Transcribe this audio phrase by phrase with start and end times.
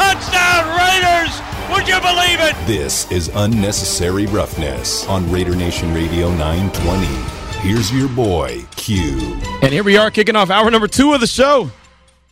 [0.00, 1.40] touchdown, Raiders!
[1.70, 2.56] Would you believe it?
[2.66, 7.06] This is unnecessary roughness on Raider Nation Radio 920.
[7.60, 9.18] Here's your boy, Q.
[9.62, 11.70] And here we are kicking off hour number two of the show.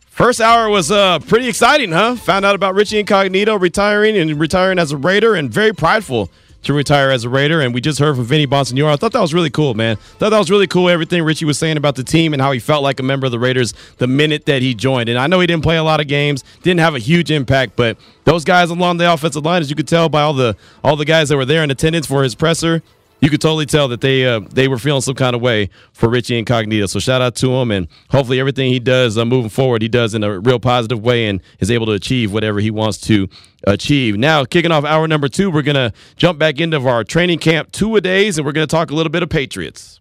[0.07, 2.15] First hour was uh, pretty exciting, huh?
[2.15, 6.31] Found out about Richie Incognito retiring and retiring as a Raider and very prideful
[6.63, 7.61] to retire as a Raider.
[7.61, 8.91] And we just heard from Vinny Bonsignore.
[8.91, 9.95] I thought that was really cool, man.
[9.95, 10.89] Thought that was really cool.
[10.89, 13.31] Everything Richie was saying about the team and how he felt like a member of
[13.31, 15.09] the Raiders the minute that he joined.
[15.09, 17.75] And I know he didn't play a lot of games, didn't have a huge impact,
[17.75, 20.95] but those guys along the offensive line, as you could tell by all the all
[20.95, 22.83] the guys that were there in attendance for his presser,
[23.21, 26.09] you could totally tell that they uh, they were feeling some kind of way for
[26.09, 26.85] Richie Incognito.
[26.85, 30.13] So shout out to him, and hopefully everything he does uh, moving forward, he does
[30.13, 33.27] in a real positive way and is able to achieve whatever he wants to
[33.65, 34.17] achieve.
[34.17, 37.95] Now, kicking off hour number two, we're gonna jump back into our training camp two
[37.95, 39.98] a days, and we're gonna talk a little bit of Patriots.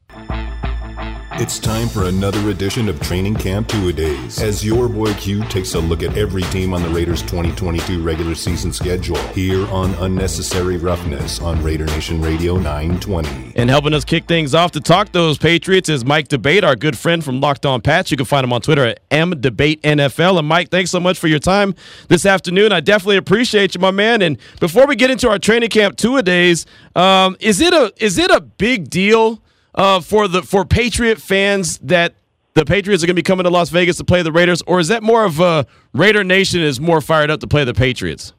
[1.40, 5.44] It's time for another edition of Training Camp Two A Days as your boy Q
[5.44, 9.94] takes a look at every team on the Raiders 2022 regular season schedule here on
[9.94, 13.52] Unnecessary Roughness on Raider Nation Radio 920.
[13.54, 16.98] And helping us kick things off to talk those Patriots is Mike D'Abate, our good
[16.98, 18.10] friend from Locked On Pats.
[18.10, 20.40] You can find him on Twitter at mdebatenfl.
[20.40, 21.76] And Mike, thanks so much for your time
[22.08, 22.72] this afternoon.
[22.72, 24.22] I definitely appreciate you, my man.
[24.22, 26.66] And before we get into our Training Camp Two A Days,
[26.96, 29.40] um, is it a is it a big deal?
[29.78, 32.14] Uh, for the for Patriot fans that
[32.54, 34.80] the Patriots are going to be coming to Las Vegas to play the Raiders, or
[34.80, 38.34] is that more of a Raider Nation is more fired up to play the Patriots?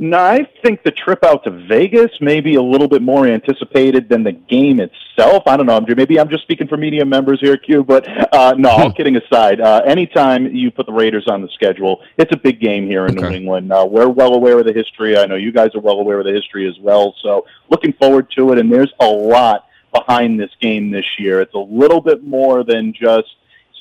[0.00, 4.08] No, I think the trip out to Vegas may be a little bit more anticipated
[4.08, 5.42] than the game itself.
[5.48, 5.80] I don't know.
[5.80, 7.82] Maybe I'm just speaking for media members here, Q.
[7.82, 12.00] But uh, no, all kidding aside, uh, anytime you put the Raiders on the schedule,
[12.16, 13.28] it's a big game here in okay.
[13.28, 13.72] New England.
[13.72, 15.18] Uh, we're well aware of the history.
[15.18, 17.16] I know you guys are well aware of the history as well.
[17.20, 18.60] So looking forward to it.
[18.60, 21.40] And there's a lot behind this game this year.
[21.40, 23.28] It's a little bit more than just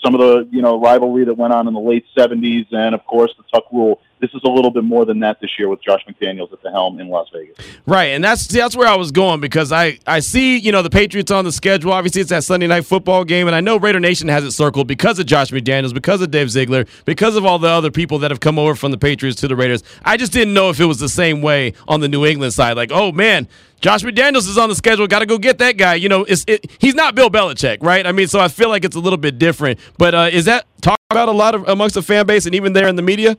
[0.04, 3.06] some of the you know rivalry that went on in the late 70s and of
[3.06, 5.82] course the tuck rule this is a little bit more than that this year with
[5.82, 7.58] Josh McDaniels at the helm in Las Vegas.
[7.86, 10.90] Right, and that's that's where I was going because I I see you know the
[10.90, 11.94] Patriots on the schedule.
[11.94, 14.88] Obviously, it's that Sunday night football game, and I know Raider Nation has it circled
[14.88, 18.32] because of Josh McDaniels, because of Dave Ziegler, because of all the other people that
[18.32, 19.84] have come over from the Patriots to the Raiders.
[20.04, 22.76] I just didn't know if it was the same way on the New England side.
[22.76, 23.48] Like, oh man,
[23.82, 25.06] Josh McDaniels is on the schedule.
[25.08, 25.96] Got to go get that guy.
[25.96, 28.06] You know, it's it, he's not Bill Belichick, right?
[28.06, 29.80] I mean, so I feel like it's a little bit different.
[29.98, 32.74] But uh, is that talked about a lot of amongst the fan base and even
[32.74, 33.38] there in the media?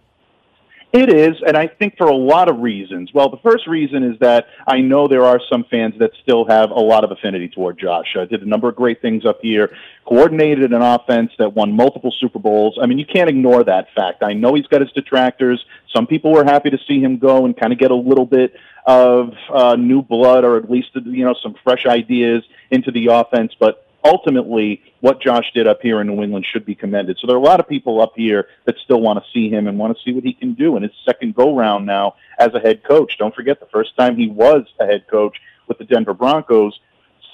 [0.90, 3.12] It is, and I think for a lot of reasons.
[3.12, 6.70] Well, the first reason is that I know there are some fans that still have
[6.70, 8.16] a lot of affinity toward Josh.
[8.18, 12.10] Uh, did a number of great things up here, coordinated an offense that won multiple
[12.18, 12.78] Super Bowls.
[12.80, 14.22] I mean, you can't ignore that fact.
[14.22, 15.62] I know he's got his detractors.
[15.94, 18.54] Some people were happy to see him go and kind of get a little bit
[18.86, 23.52] of uh, new blood, or at least you know some fresh ideas into the offense,
[23.60, 27.18] but ultimately what Josh did up here in New England should be commended.
[27.20, 29.66] So there are a lot of people up here that still want to see him
[29.66, 32.54] and want to see what he can do in his second go round now as
[32.54, 33.16] a head coach.
[33.18, 35.36] Don't forget the first time he was a head coach
[35.66, 36.78] with the Denver Broncos,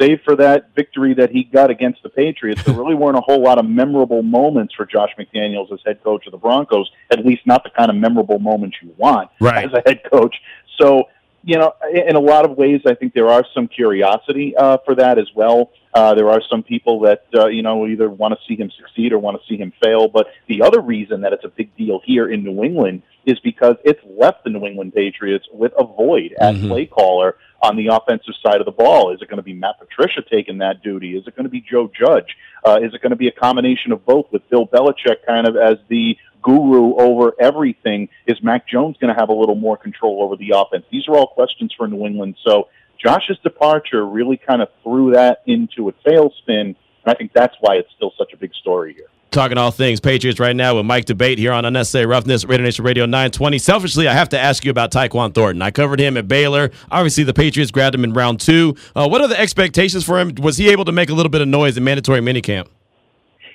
[0.00, 3.42] save for that victory that he got against the Patriots, there really weren't a whole
[3.42, 7.46] lot of memorable moments for Josh McDaniels as head coach of the Broncos, at least
[7.46, 9.64] not the kind of memorable moments you want right.
[9.64, 10.34] as a head coach.
[10.78, 11.04] So
[11.46, 14.94] you know, in a lot of ways, I think there are some curiosity uh, for
[14.94, 15.70] that as well.
[15.94, 19.12] Uh, there are some people that uh, you know either want to see him succeed
[19.12, 20.08] or want to see him fail.
[20.08, 23.76] But the other reason that it's a big deal here in New England is because
[23.84, 26.68] it's left the New England Patriots with a void as mm-hmm.
[26.68, 29.14] play caller on the offensive side of the ball.
[29.14, 31.16] Is it going to be Matt Patricia taking that duty?
[31.16, 32.36] Is it going to be Joe Judge?
[32.66, 35.56] Uh, is it going to be a combination of both with Bill Belichick kind of
[35.56, 38.08] as the guru over everything.
[38.26, 40.84] Is Mac Jones going to have a little more control over the offense?
[40.92, 42.36] These are all questions for New England.
[42.46, 42.68] So
[43.04, 47.76] Josh's departure really kind of threw that into a tailspin, and I think that's why
[47.76, 49.08] it's still such a big story here.
[49.30, 52.84] Talking all things Patriots right now with Mike D'Abate here on Unnecessary Roughness, Raider Nation
[52.84, 53.58] Radio 920.
[53.58, 55.60] Selfishly, I have to ask you about Tyquan Thornton.
[55.60, 56.70] I covered him at Baylor.
[56.90, 58.76] Obviously, the Patriots grabbed him in round two.
[58.94, 60.32] Uh, what are the expectations for him?
[60.40, 62.68] Was he able to make a little bit of noise in mandatory minicamp?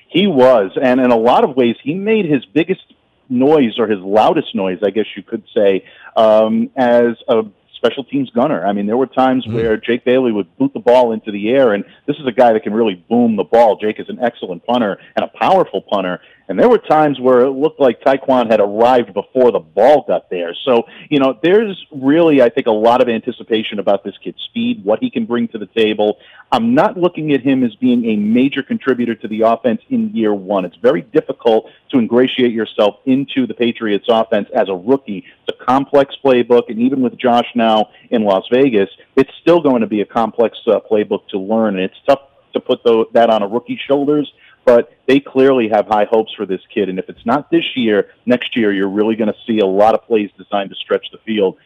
[0.09, 2.81] He was, and in a lot of ways, he made his biggest
[3.29, 5.85] noise or his loudest noise, I guess you could say,
[6.17, 7.43] um, as a
[7.79, 8.65] special teams gunner.
[8.65, 9.55] I mean, there were times mm-hmm.
[9.55, 12.53] where Jake Bailey would boot the ball into the air, and this is a guy
[12.53, 13.77] that can really boom the ball.
[13.77, 16.19] Jake is an excellent punter and a powerful punter.
[16.49, 20.31] And there were times where it looked like Tyquan had arrived before the ball got
[20.31, 20.55] there.
[20.65, 24.83] So, you know, there's really, I think, a lot of anticipation about this kid's speed,
[24.83, 26.17] what he can bring to the table.
[26.51, 30.33] I'm not looking at him as being a major contributor to the offense in year
[30.33, 30.65] one.
[30.65, 35.25] It's very difficult to ingratiate yourself into the Patriots offense as a rookie.
[35.47, 39.81] It's a complex playbook, and even with Josh now in Las Vegas, it's still going
[39.81, 42.21] to be a complex uh, playbook to learn, and it's tough
[42.53, 44.33] to put the, that on a rookie's shoulders
[44.65, 46.89] but they clearly have high hopes for this kid.
[46.89, 49.93] And if it's not this year, next year, you're really going to see a lot
[49.93, 51.57] of plays designed to stretch the field.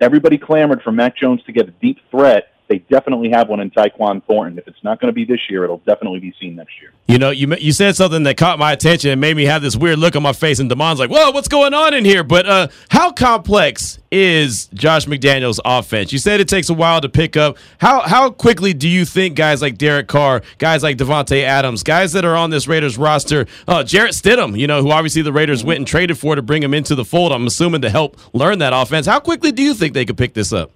[0.00, 3.70] Everybody clamored for Mac Jones to get a deep threat they definitely have one in
[3.70, 4.58] Tyquan Thornton.
[4.58, 6.92] If it's not going to be this year, it'll definitely be seen next year.
[7.06, 9.76] You know, you you said something that caught my attention and made me have this
[9.76, 12.46] weird look on my face, and Damon's like, "Whoa, what's going on in here?" But
[12.46, 16.12] uh, how complex is Josh McDaniels' offense?
[16.12, 17.58] You said it takes a while to pick up.
[17.78, 22.12] How how quickly do you think guys like Derek Carr, guys like Davante Adams, guys
[22.12, 25.64] that are on this Raiders roster, uh, Jarrett Stidham, you know, who obviously the Raiders
[25.64, 27.30] went and traded for to bring him into the fold.
[27.30, 29.06] I'm assuming to help learn that offense.
[29.06, 30.72] How quickly do you think they could pick this up?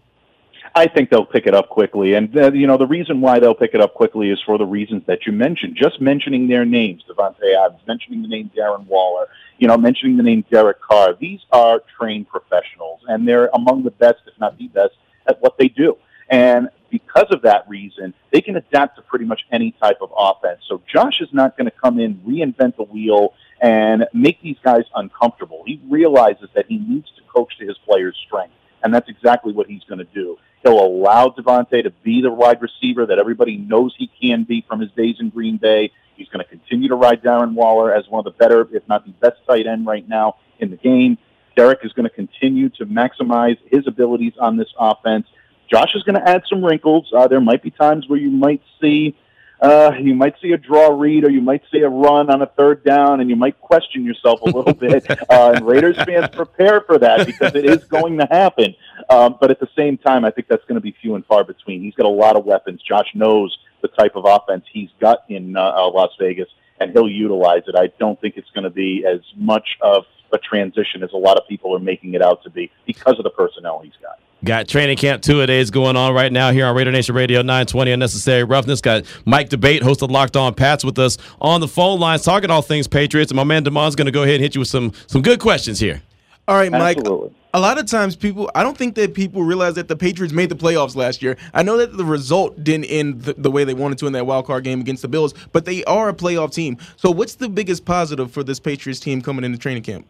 [0.75, 2.15] I think they'll pick it up quickly.
[2.15, 4.67] And, uh, you know, the reason why they'll pick it up quickly is for the
[4.67, 5.77] reasons that you mentioned.
[5.77, 9.27] Just mentioning their names, Davante Adams, mentioning the name Darren Waller,
[9.59, 11.15] you know, mentioning the name Derek Carr.
[11.15, 14.95] These are trained professionals, and they're among the best, if not the best,
[15.27, 15.97] at what they do.
[16.31, 20.61] And because of that reason, they can adapt to pretty much any type of offense.
[20.69, 24.85] So Josh is not going to come in, reinvent the wheel, and make these guys
[24.95, 25.63] uncomfortable.
[25.67, 29.67] He realizes that he needs to coach to his players' strength, and that's exactly what
[29.67, 30.39] he's going to do.
[30.63, 34.81] He'll allow Davante to be the wide receiver that everybody knows he can be from
[34.81, 35.91] his days in Green Bay.
[36.17, 39.07] He's going to continue to ride Darren Waller as one of the better, if not
[39.07, 41.17] the best tight end right now in the game.
[41.57, 45.27] Derek is going to continue to maximize his abilities on this offense.
[45.71, 47.11] Josh is going to add some wrinkles.
[47.15, 49.17] Uh, there might be times where you might see
[49.61, 52.47] uh, you might see a draw read or you might see a run on a
[52.47, 55.09] third down and you might question yourself a little bit.
[55.11, 58.75] Uh, and Raiders fans prepare for that because it is going to happen.
[59.11, 61.45] Um, but at the same time, I think that's going to be few and far
[61.45, 61.83] between.
[61.83, 62.81] He's got a lot of weapons.
[62.83, 66.49] Josh knows the type of offense he's got in uh, uh Las Vegas,
[66.79, 67.75] and he'll utilize it.
[67.77, 71.37] I don't think it's going to be as much of a transition as a lot
[71.37, 74.19] of people are making it out to be because of the personnel he's got.
[74.43, 77.43] Got training camp two a days going on right now here on Raider Nation Radio
[77.43, 78.81] 920 Unnecessary Roughness.
[78.81, 82.51] Got Mike D'Abate, host of Locked On Pats, with us on the phone lines talking
[82.51, 83.31] all things Patriots.
[83.31, 85.41] And my man Damon's going to go ahead and hit you with some some good
[85.41, 86.01] questions here.
[86.49, 86.97] All right, Mike.
[86.97, 87.35] Absolutely.
[87.53, 90.49] A lot of times, people, I don't think that people realize that the Patriots made
[90.49, 91.37] the playoffs last year.
[91.53, 94.25] I know that the result didn't end the, the way they wanted to in that
[94.25, 96.79] wild card game against the Bills, but they are a playoff team.
[96.97, 100.07] So, what's the biggest positive for this Patriots team coming into training camp?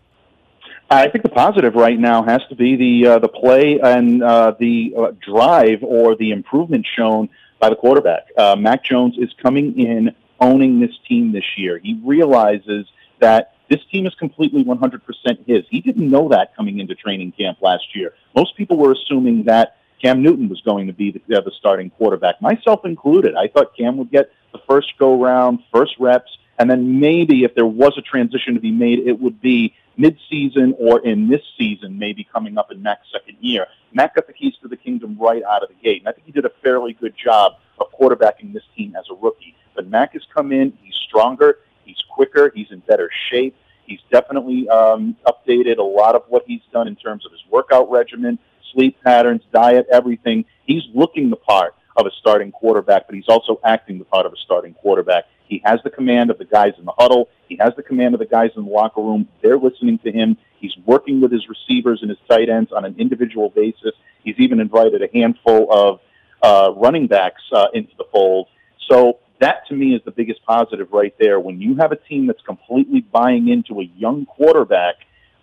[0.92, 4.54] I think the positive right now has to be the uh, the play and uh,
[4.58, 7.28] the uh, drive or the improvement shown
[7.60, 8.26] by the quarterback.
[8.36, 11.78] Uh, Mac Jones is coming in owning this team this year.
[11.78, 12.88] He realizes
[13.20, 15.00] that this team is completely 100%
[15.46, 15.64] his.
[15.70, 18.14] He didn't know that coming into training camp last year.
[18.34, 21.90] Most people were assuming that Cam Newton was going to be the, uh, the starting
[21.90, 23.36] quarterback, myself included.
[23.36, 27.54] I thought Cam would get the first go round, first reps, and then maybe if
[27.54, 31.98] there was a transition to be made, it would be mid-season or in this season,
[31.98, 33.66] maybe coming up in Mac's second year.
[33.92, 36.26] Mac got the keys to the kingdom right out of the gate, and I think
[36.26, 39.54] he did a fairly good job of quarterbacking this team as a rookie.
[39.74, 43.54] But Mac has come in; he's stronger, he's quicker, he's in better shape.
[43.84, 47.90] He's definitely um, updated a lot of what he's done in terms of his workout
[47.90, 48.38] regimen,
[48.72, 50.44] sleep patterns, diet, everything.
[50.64, 54.32] He's looking the part of a starting quarterback, but he's also acting the part of
[54.32, 55.24] a starting quarterback.
[55.46, 57.28] He has the command of the guys in the huddle.
[57.48, 59.28] He has the command of the guys in the locker room.
[59.42, 60.36] They're listening to him.
[60.60, 63.92] He's working with his receivers and his tight ends on an individual basis.
[64.22, 66.00] He's even invited a handful of
[66.42, 68.48] uh, running backs uh, into the fold.
[68.88, 71.40] So that to me is the biggest positive right there.
[71.40, 74.96] When you have a team that's completely buying into a young quarterback,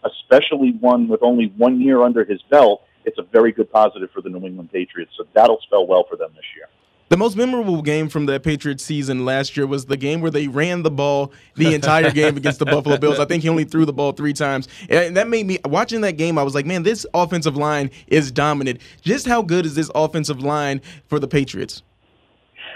[0.03, 4.21] especially one with only one year under his belt, it's a very good positive for
[4.21, 5.13] the New England Patriots.
[5.17, 6.67] So that'll spell well for them this year.
[7.09, 10.49] The most memorable game from the Patriots season last year was the game where they
[10.49, 13.17] ran the ball the entire game against the Buffalo Bills.
[13.17, 14.67] I think he only threw the ball three times.
[14.89, 18.29] And that made me, watching that game, I was like, man, this offensive line is
[18.29, 18.81] dominant.
[19.01, 21.81] Just how good is this offensive line for the Patriots?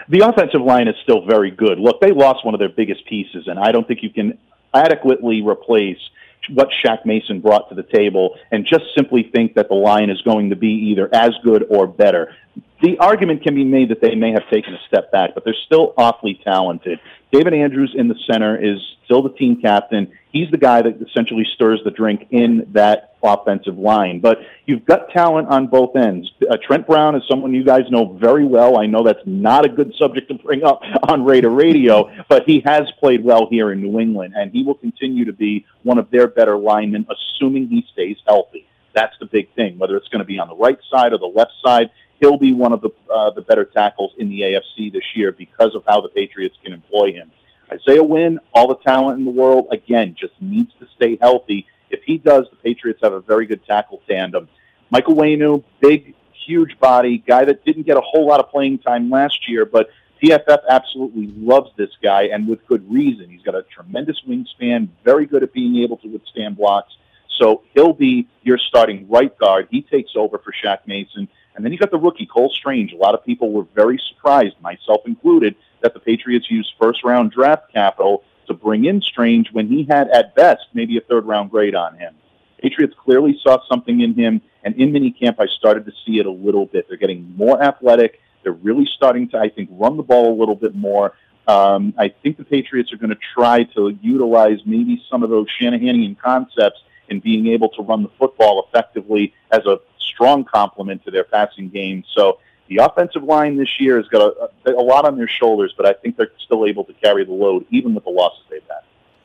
[0.07, 1.77] The offensive line is still very good.
[1.77, 4.37] Look, they lost one of their biggest pieces, and I don't think you can
[4.73, 5.99] adequately replace
[6.49, 10.21] what Shaq Mason brought to the table and just simply think that the line is
[10.23, 12.33] going to be either as good or better
[12.81, 15.55] the argument can be made that they may have taken a step back, but they're
[15.65, 16.99] still awfully talented.
[17.31, 20.11] David Andrews in the center is still the team captain.
[20.31, 24.19] He's the guy that essentially stirs the drink in that offensive line.
[24.19, 26.31] But you've got talent on both ends.
[26.49, 28.79] Uh, Trent Brown is someone you guys know very well.
[28.79, 32.61] I know that's not a good subject to bring up on Raider Radio, but he
[32.65, 36.09] has played well here in New England, and he will continue to be one of
[36.09, 38.65] their better linemen, assuming he stays healthy.
[38.93, 39.77] That's the big thing.
[39.77, 42.53] Whether it's going to be on the right side or the left side, he'll be
[42.53, 45.99] one of the uh, the better tackles in the AFC this year because of how
[45.99, 47.29] the Patriots can employ him.
[47.69, 51.67] Isaiah Wynn, all the talent in the world, again, just needs to stay healthy.
[51.89, 54.47] If he does, the Patriots have a very good tackle tandem.
[54.89, 59.09] Michael Onwenu, big, huge body, guy that didn't get a whole lot of playing time
[59.09, 59.89] last year, but
[60.21, 63.29] PFF absolutely loves this guy, and with good reason.
[63.29, 66.93] He's got a tremendous wingspan, very good at being able to withstand blocks.
[67.39, 69.67] So he'll be your starting right guard.
[69.71, 71.27] He takes over for Shaq Mason.
[71.55, 72.93] And then you got the rookie, Cole Strange.
[72.93, 77.31] A lot of people were very surprised, myself included, that the Patriots used first round
[77.31, 81.51] draft capital to bring in Strange when he had, at best, maybe a third round
[81.51, 82.15] grade on him.
[82.61, 86.31] Patriots clearly saw something in him, and in minicamp, I started to see it a
[86.31, 86.87] little bit.
[86.87, 88.21] They're getting more athletic.
[88.43, 91.13] They're really starting to, I think, run the ball a little bit more.
[91.47, 95.47] Um, I think the Patriots are going to try to utilize maybe some of those
[95.59, 96.79] Shanahanian concepts
[97.09, 99.79] in being able to run the football effectively as a
[100.13, 102.03] strong complement to their passing game.
[102.15, 102.39] So
[102.69, 104.33] the offensive line this year has got
[104.65, 107.33] a, a lot on their shoulders, but I think they're still able to carry the
[107.33, 108.81] load even with the losses they've had.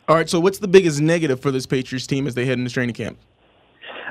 [0.08, 2.70] All right, so what's the biggest negative for this Patriots team as they head into
[2.70, 3.18] training camp?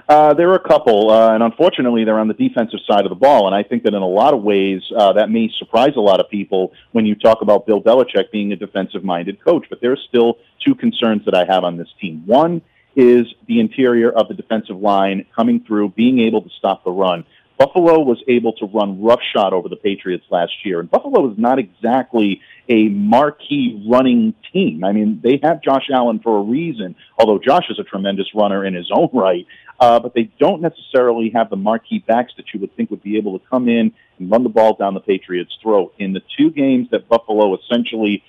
[0.07, 3.15] Uh, there are a couple, uh, and unfortunately, they're on the defensive side of the
[3.15, 3.47] ball.
[3.47, 6.19] And I think that in a lot of ways, uh, that may surprise a lot
[6.19, 9.65] of people when you talk about Bill Belichick being a defensive minded coach.
[9.69, 12.23] But there are still two concerns that I have on this team.
[12.25, 12.61] One
[12.95, 17.25] is the interior of the defensive line coming through, being able to stop the run.
[17.57, 21.57] Buffalo was able to run roughshod over the Patriots last year, and Buffalo is not
[21.57, 24.83] exactly a marquee running team.
[24.83, 28.65] I mean, they have Josh Allen for a reason, although Josh is a tremendous runner
[28.65, 29.47] in his own right,
[29.79, 33.17] uh, but they don't necessarily have the marquee backs that you would think would be
[33.17, 35.93] able to come in and run the ball down the Patriots' throat.
[35.97, 38.23] In the two games that Buffalo essentially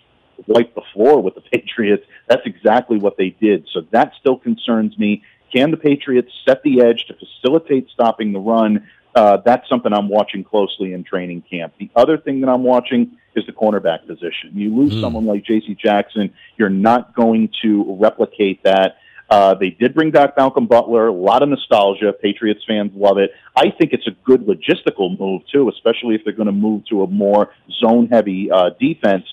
[0.47, 2.05] wipe the floor with the Patriots.
[2.29, 3.67] That's exactly what they did.
[3.73, 5.23] So that still concerns me.
[5.53, 8.89] Can the Patriots set the edge to facilitate stopping the run?
[9.15, 11.75] Uh, that's something I'm watching closely in training camp.
[11.79, 14.51] The other thing that I'm watching is the cornerback position.
[14.53, 15.01] You lose mm.
[15.01, 15.75] someone like J.C.
[15.75, 18.97] Jackson, you're not going to replicate that.
[19.29, 22.13] Uh, they did bring back Malcolm Butler, a lot of nostalgia.
[22.13, 23.33] Patriots fans love it.
[23.57, 27.03] I think it's a good logistical move, too, especially if they're going to move to
[27.03, 29.25] a more zone heavy uh, defense.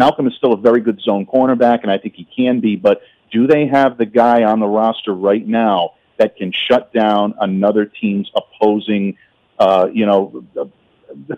[0.00, 2.74] Malcolm is still a very good zone cornerback, and I think he can be.
[2.74, 7.34] But do they have the guy on the roster right now that can shut down
[7.38, 9.18] another team's opposing?
[9.58, 10.42] Uh, you know,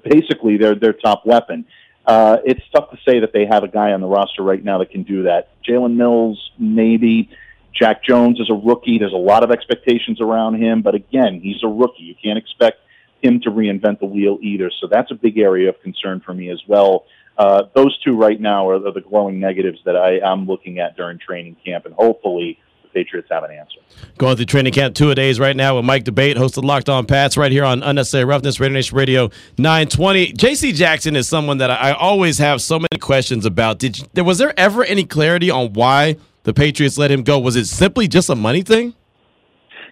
[0.05, 1.65] basically their their top weapon.
[2.07, 4.79] Uh, it's tough to say that they have a guy on the roster right now
[4.79, 5.51] that can do that.
[5.69, 7.31] Jalen Mills, maybe.
[7.75, 8.99] Jack Jones is a rookie.
[8.99, 12.05] There's a lot of expectations around him, but again, he's a rookie.
[12.05, 12.79] You can't expect
[13.23, 14.71] him to reinvent the wheel either.
[14.81, 17.07] So that's a big area of concern for me as well.
[17.39, 20.97] Uh, those two right now are the, the glowing negatives that I, am looking at
[20.97, 23.79] during training camp, and hopefully the Patriots have an answer.
[24.19, 27.37] Going through training camp two days right now with Mike D'Abate, hosted Locked On Pats,
[27.37, 30.33] right here on Unnecessary Roughness, Raider Nation Radio 920.
[30.33, 30.73] J.C.
[30.73, 33.79] Jackson is someone that I always have so many questions about.
[33.79, 37.39] Did you, was there ever any clarity on why the Patriots let him go?
[37.39, 38.95] Was it simply just a money thing?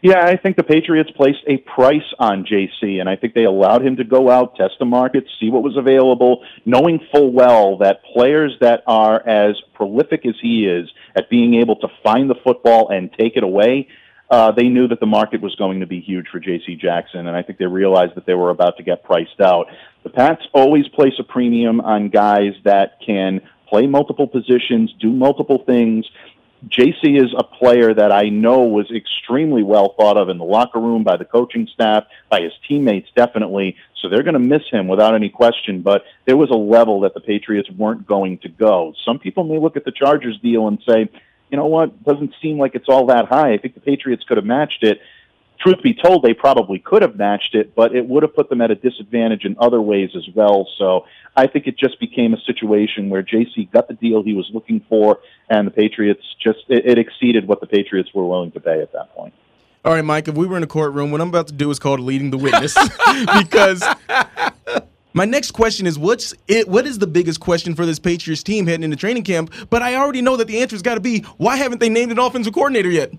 [0.02, 3.85] Yeah, I think the Patriots placed a price on JC, and I think they allowed
[3.85, 8.02] him to go out, test the market, see what was available, knowing full well that
[8.14, 12.88] players that are as prolific as he is at being able to find the football
[12.88, 13.88] and take it away,
[14.30, 16.76] uh, they knew that the market was going to be huge for J.C.
[16.76, 19.66] Jackson, and I think they realized that they were about to get priced out.
[20.02, 25.62] The Pats always place a premium on guys that can play multiple positions, do multiple
[25.66, 26.07] things,
[26.68, 30.78] JC is a player that I know was extremely well thought of in the locker
[30.78, 33.76] room by the coaching staff, by his teammates, definitely.
[34.00, 35.80] So they're going to miss him without any question.
[35.82, 38.94] But there was a level that the Patriots weren't going to go.
[39.04, 41.08] Some people may look at the Chargers deal and say,
[41.50, 43.52] you know what, doesn't seem like it's all that high.
[43.52, 45.00] I think the Patriots could have matched it
[45.60, 48.60] truth be told, they probably could have matched it, but it would have put them
[48.60, 50.68] at a disadvantage in other ways as well.
[50.78, 54.50] So I think it just became a situation where JC got the deal he was
[54.52, 58.60] looking for, and the Patriots just it, it exceeded what the Patriots were willing to
[58.60, 59.34] pay at that point.
[59.84, 61.78] All right, Mike, if we were in a courtroom, what I'm about to do is
[61.78, 62.74] called leading the witness
[63.38, 63.82] because
[65.14, 68.66] my next question is what's it what is the biggest question for this Patriots team
[68.66, 69.52] heading into training camp?
[69.70, 72.18] But I already know that the answer's got to be why haven't they named an
[72.18, 73.12] offensive coordinator yet?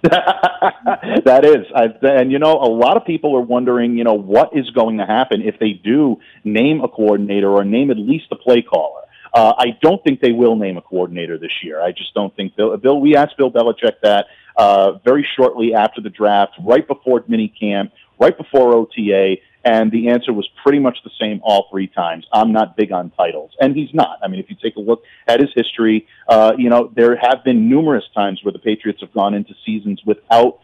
[0.02, 4.56] that is, I, and you know, a lot of people are wondering, you know, what
[4.56, 8.36] is going to happen if they do name a coordinator or name at least a
[8.36, 9.02] play caller.
[9.34, 11.82] Uh, I don't think they will name a coordinator this year.
[11.82, 12.76] I just don't think Bill.
[12.76, 14.26] Bill we asked Bill Belichick that
[14.56, 19.36] uh, very shortly after the draft, right before mini camp, right before OTA,
[19.68, 22.26] and the answer was pretty much the same all three times.
[22.32, 24.18] I'm not big on titles, and he's not.
[24.22, 27.44] I mean, if you take a look at his history, uh, you know there have
[27.44, 30.60] been numerous times where the Patriots have gone into seasons without,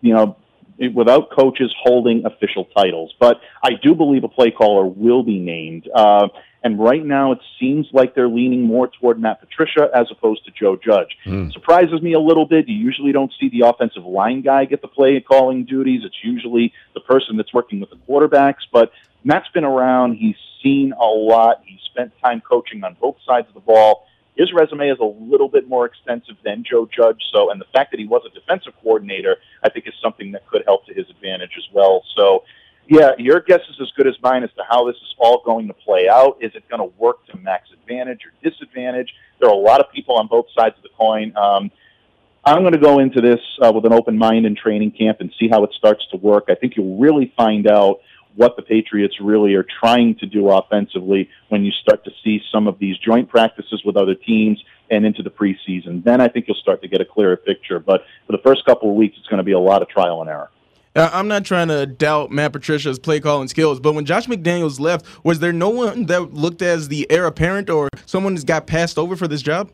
[0.00, 0.36] you know,
[0.92, 3.14] without coaches holding official titles.
[3.20, 5.88] But I do believe a play caller will be named.
[5.94, 6.28] Uh,
[6.64, 10.52] and right now, it seems like they're leaning more toward Matt Patricia as opposed to
[10.52, 11.16] Joe Judge.
[11.26, 11.52] Mm.
[11.52, 12.68] Surprises me a little bit.
[12.68, 16.02] You usually don't see the offensive line guy get the play calling duties.
[16.04, 18.62] It's usually the person that's working with the quarterbacks.
[18.72, 18.92] But
[19.24, 20.14] Matt's been around.
[20.14, 21.62] He's seen a lot.
[21.66, 24.06] He spent time coaching on both sides of the ball.
[24.36, 27.20] His resume is a little bit more extensive than Joe Judge.
[27.34, 30.46] So, and the fact that he was a defensive coordinator, I think, is something that
[30.46, 32.02] could help to his advantage as well.
[32.16, 32.44] So,
[32.88, 35.74] yeah, your guess is good as mine as to how this is all going to
[35.74, 36.36] play out.
[36.40, 39.12] Is it going to work to Mac's advantage or disadvantage?
[39.40, 41.36] There are a lot of people on both sides of the coin.
[41.36, 41.70] Um,
[42.44, 45.32] I'm going to go into this uh, with an open mind in training camp and
[45.38, 46.44] see how it starts to work.
[46.48, 48.00] I think you'll really find out
[48.34, 52.66] what the Patriots really are trying to do offensively when you start to see some
[52.66, 56.02] of these joint practices with other teams and into the preseason.
[56.02, 57.78] Then I think you'll start to get a clearer picture.
[57.78, 60.20] But for the first couple of weeks, it's going to be a lot of trial
[60.22, 60.50] and error.
[60.94, 64.78] Uh, I'm not trying to doubt Matt Patricia's play calling skills, but when Josh McDaniels
[64.78, 68.66] left, was there no one that looked as the heir apparent or someone that got
[68.66, 69.70] passed over for this job?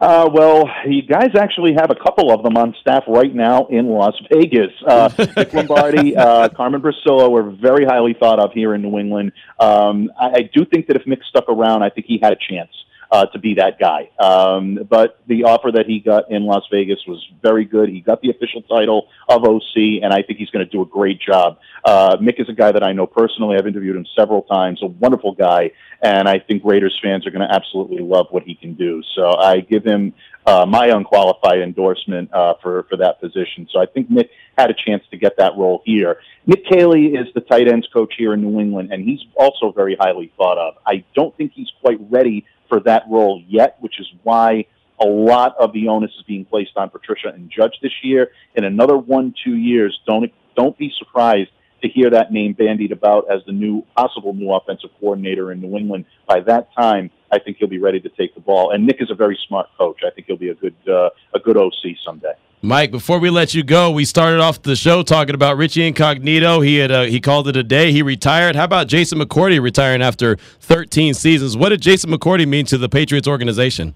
[0.00, 3.86] Uh, well, you guys actually have a couple of them on staff right now in
[3.86, 4.72] Las Vegas.
[4.86, 9.32] Uh, Mick Lombardi, uh, Carmen Bricillo were very highly thought of here in New England.
[9.58, 12.36] Um, I, I do think that if Mick stuck around, I think he had a
[12.36, 12.70] chance
[13.10, 14.10] uh, to be that guy.
[14.18, 17.88] Um, but the offer that he got in Las Vegas was very good.
[17.88, 20.86] He got the official title of OC, and I think he's going to do a
[20.86, 21.58] great job.
[21.84, 23.56] Uh, Mick is a guy that I know personally.
[23.58, 24.80] I've interviewed him several times.
[24.82, 25.72] A wonderful guy,
[26.02, 29.02] and I think Raiders fans are going to absolutely love what he can do.
[29.14, 30.12] So I give him
[30.46, 33.68] uh, my unqualified endorsement uh, for for that position.
[33.72, 36.18] So I think Nick had a chance to get that role here.
[36.46, 39.96] Nick Caley is the tight ends coach here in New England, and he's also very
[39.98, 40.74] highly thought of.
[40.86, 44.66] I don't think he's quite ready for that role yet, which is why
[45.00, 48.30] a lot of the onus is being placed on Patricia and Judge this year.
[48.54, 51.50] In another one, two years, don't don't be surprised
[51.82, 55.76] to hear that name bandied about as the new possible new offensive coordinator in New
[55.76, 56.06] England.
[56.26, 58.70] By that time, I think he'll be ready to take the ball.
[58.70, 60.00] And Nick is a very smart coach.
[60.06, 62.34] I think he'll be a good uh, a good OC someday.
[62.62, 66.60] Mike, before we let you go, we started off the show talking about Richie Incognito.
[66.60, 67.92] He had uh, he called it a day.
[67.92, 68.56] He retired.
[68.56, 71.56] How about Jason McCourty retiring after 13 seasons?
[71.56, 73.94] What did Jason McCourty mean to the Patriots organization?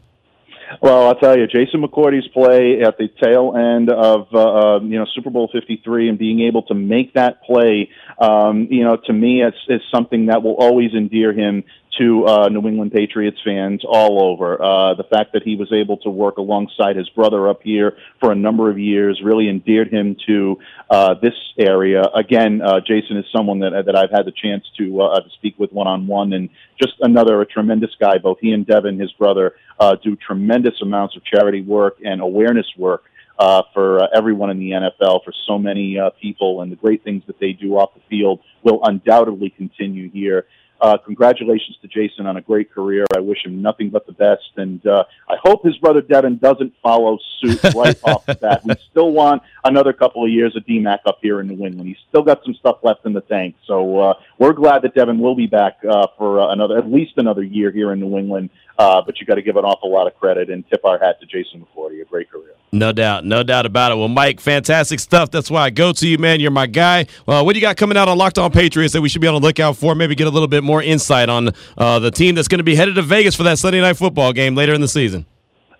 [0.82, 4.98] Well, I'll tell you, Jason McCourty's play at the tail end of uh, uh, you
[4.98, 8.96] know Super Bowl Fifty Three and being able to make that play, um, you know,
[9.06, 11.64] to me, it's, it's something that will always endear him
[11.98, 14.62] to uh, New England Patriots fans all over.
[14.62, 18.30] Uh, the fact that he was able to work alongside his brother up here for
[18.30, 22.02] a number of years really endeared him to uh, this area.
[22.14, 25.58] Again, uh, Jason is someone that that I've had the chance to uh, to speak
[25.58, 26.48] with one on one, and
[26.80, 28.18] just another a tremendous guy.
[28.18, 32.66] Both he and Devin, his brother, uh, do tremendous amounts of charity work and awareness
[32.76, 33.04] work.
[33.38, 37.02] Uh, for uh, everyone in the NFL, for so many uh, people, and the great
[37.02, 40.44] things that they do off the field will undoubtedly continue here.
[40.80, 43.04] Uh, congratulations to Jason on a great career.
[43.14, 46.72] I wish him nothing but the best, and uh, I hope his brother Devin doesn't
[46.82, 48.62] follow suit right off the bat.
[48.64, 51.86] We still want another couple of years of DMAC up here in New England.
[51.88, 55.18] He's still got some stuff left in the tank, so uh, we're glad that Devin
[55.18, 58.50] will be back uh, for uh, another, at least another year here in New England.
[58.78, 61.20] Uh, but you got to give an awful lot of credit and tip our hat
[61.20, 62.00] to Jason McCourty.
[62.00, 62.54] A great career.
[62.72, 63.96] No doubt, no doubt about it.
[63.96, 65.30] Well, Mike, fantastic stuff.
[65.30, 66.38] That's why I go to you, man.
[66.38, 67.06] You're my guy.
[67.26, 69.26] Well, what do you got coming out on Locked On Patriots that we should be
[69.26, 69.94] on the lookout for?
[69.94, 72.76] Maybe get a little bit more insight on uh, the team that's going to be
[72.76, 75.26] headed to Vegas for that Sunday night football game later in the season.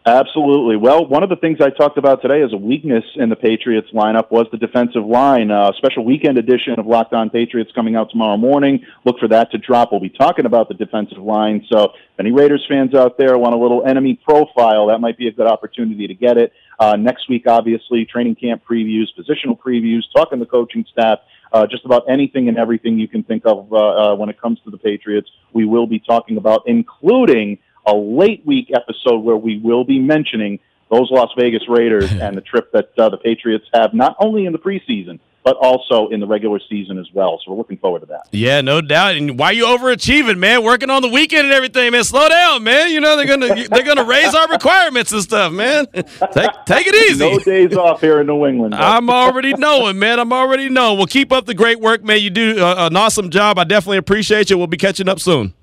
[0.07, 0.76] Absolutely.
[0.76, 3.88] Well, one of the things I talked about today as a weakness in the Patriots
[3.92, 5.50] lineup was the defensive line.
[5.50, 8.81] Uh, special weekend edition of Locked On Patriots coming out tomorrow morning.
[9.05, 9.92] Look for that to drop.
[9.92, 11.66] We'll be talking about the defensive line.
[11.70, 15.29] So, if any Raiders fans out there want a little enemy profile, that might be
[15.29, 16.55] a good opportunity to get it.
[16.79, 21.18] Uh, next week, obviously, training camp previews, positional previews, talking the coaching staff.
[21.53, 24.61] Uh, just about anything and everything you can think of uh, uh, when it comes
[24.65, 29.59] to the Patriots, we will be talking about, including a late week episode where we
[29.59, 30.61] will be mentioning
[30.91, 34.53] those Las Vegas Raiders and the trip that uh, the Patriots have not only in
[34.53, 37.40] the preseason but also in the regular season as well.
[37.44, 38.29] So we're looking forward to that.
[38.31, 39.16] Yeah, no doubt.
[39.16, 40.62] And why you overachieving, man?
[40.62, 42.05] Working on the weekend and everything, man.
[42.05, 42.90] Slow down, man.
[42.90, 45.87] You know they're gonna they're gonna raise our requirements and stuff, man.
[45.92, 47.18] Take take it easy.
[47.18, 48.74] No days off here in New England.
[48.74, 50.18] I'm already knowing, man.
[50.18, 50.98] I'm already knowing.
[50.98, 52.20] Well, keep up the great work, man.
[52.20, 53.59] You do uh, an awesome job.
[53.59, 54.59] I definitely appreciate you.
[54.59, 55.55] We'll be catching up soon.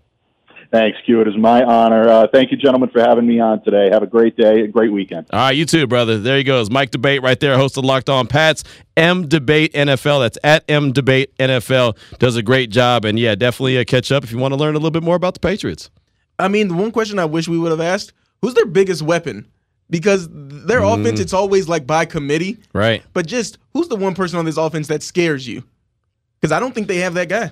[0.72, 1.22] Thanks, Q.
[1.22, 2.10] It is my honor.
[2.10, 3.90] Uh, thank you, gentlemen, for having me on today.
[3.90, 5.28] Have a great day, a great weekend.
[5.32, 6.20] All right, you too, brother.
[6.20, 6.70] There he goes.
[6.70, 8.64] Mike D'Abate right there, host of Locked On Pats.
[8.98, 10.22] M Debate NFL.
[10.22, 11.98] That's at M Debate NFL.
[12.20, 13.06] Does a great job.
[13.06, 15.16] And yeah, definitely uh, catch up if you want to learn a little bit more
[15.16, 15.90] about the Patriots.
[16.40, 19.48] I mean, the one question I wish we would have asked: Who's their biggest weapon?
[19.90, 21.00] Because their Mm.
[21.00, 22.58] offense, it's always like by committee.
[22.74, 23.04] Right.
[23.14, 25.64] But just who's the one person on this offense that scares you?
[26.42, 27.52] Because I don't think they have that guy.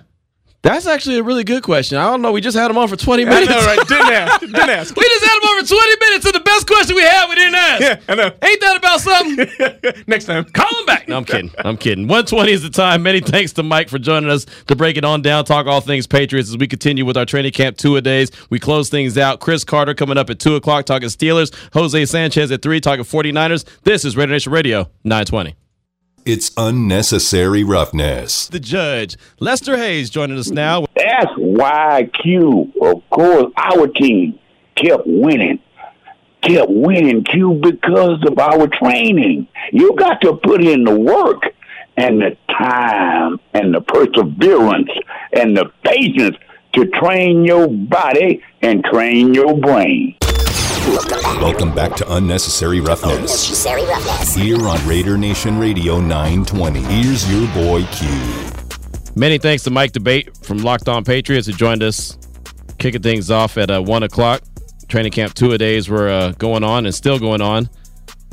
[0.65, 1.99] That's actually a really good question.
[1.99, 2.31] I don't know.
[2.31, 3.51] We just had him on for 20 I minutes.
[3.51, 3.87] know, right?
[3.87, 4.39] Didn't ask.
[4.41, 4.95] Didn't ask.
[4.95, 7.35] we just had him on for 20 minutes, and the best question we had, we
[7.35, 7.81] didn't ask.
[7.81, 8.31] Yeah, I know.
[8.41, 10.03] Ain't that about something?
[10.07, 10.43] Next time.
[10.45, 11.07] Call him back.
[11.07, 11.51] No, I'm kidding.
[11.59, 12.07] I'm kidding.
[12.07, 13.03] 120 is the time.
[13.03, 16.07] Many thanks to Mike for joining us to break it on down, talk all things
[16.07, 18.31] Patriots as we continue with our training camp two a days.
[18.49, 19.41] We close things out.
[19.41, 21.53] Chris Carter coming up at 2 o'clock talking Steelers.
[21.75, 23.65] Jose Sanchez at 3 talking 49ers.
[23.83, 25.55] This is Raider Nation Radio 920.
[26.25, 28.47] It's unnecessary roughness.
[28.47, 30.87] The judge, Lester Hayes, joining us now.
[30.95, 34.39] That's why Q, of course, our team
[34.75, 35.59] kept winning.
[36.41, 39.47] Kept winning, Q, because of our training.
[39.71, 41.43] You got to put in the work
[41.95, 44.89] and the time and the perseverance
[45.31, 46.37] and the patience
[46.73, 50.17] to train your body and train your brain.
[50.85, 53.15] Welcome back to Unnecessary Roughness.
[53.15, 54.35] Unnecessary roughness.
[54.35, 56.79] Here on Raider Nation Radio 920.
[56.81, 58.07] Here's your boy Q.
[59.15, 62.19] Many thanks to Mike D'Abate from Locked On Patriots who joined us,
[62.77, 64.43] kicking things off at uh, 1 o'clock.
[64.87, 67.67] Training camp two a days were uh, going on and still going on.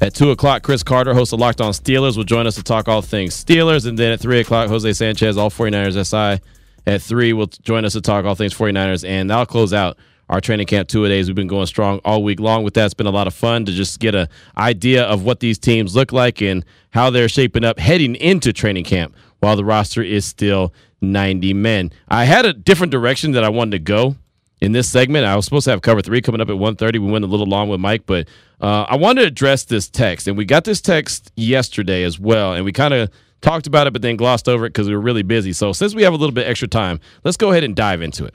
[0.03, 2.87] At 2 o'clock, Chris Carter, host of Locked On Steelers, will join us to talk
[2.87, 3.87] all things Steelers.
[3.87, 6.45] And then at 3 o'clock, Jose Sanchez, all 49ers SI.
[6.87, 9.09] At 3, will join us to talk all things 49ers.
[9.09, 9.97] And that'll close out
[10.29, 11.29] our training camp two days.
[11.29, 12.87] We've been going strong all week long with that.
[12.87, 15.95] It's been a lot of fun to just get an idea of what these teams
[15.95, 20.25] look like and how they're shaping up heading into training camp while the roster is
[20.25, 21.91] still 90 men.
[22.09, 24.17] I had a different direction that I wanted to go
[24.61, 25.27] in this segment.
[25.27, 26.93] I was supposed to have cover three coming up at 1.30.
[26.93, 28.29] We went a little long with Mike, but
[28.61, 30.29] uh, I wanted to address this text.
[30.29, 32.55] And we got this text yesterday as well.
[32.55, 35.01] And we kind of talked about it, but then glossed over it because we were
[35.01, 35.53] really busy.
[35.53, 38.25] So since we have a little bit extra time, let's go ahead and dive into
[38.25, 38.35] it.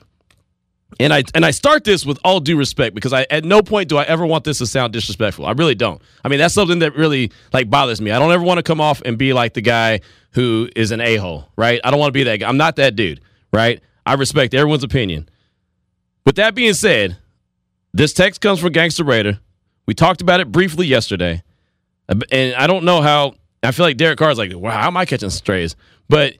[0.98, 3.88] And I and I start this with all due respect because I at no point
[3.88, 5.44] do I ever want this to sound disrespectful.
[5.44, 6.00] I really don't.
[6.24, 8.10] I mean that's something that really like bothers me.
[8.10, 10.00] I don't ever want to come off and be like the guy
[10.32, 11.80] who is an a hole, right?
[11.84, 12.48] I don't want to be that guy.
[12.48, 13.20] I'm not that dude,
[13.52, 13.82] right?
[14.06, 15.28] I respect everyone's opinion.
[16.24, 17.18] With that being said,
[17.92, 19.38] this text comes from Gangster Raider.
[19.86, 21.42] We talked about it briefly yesterday,
[22.08, 23.34] and I don't know how.
[23.62, 25.74] I feel like Derek Carr's like, wow, how am I catching strays?
[26.08, 26.36] But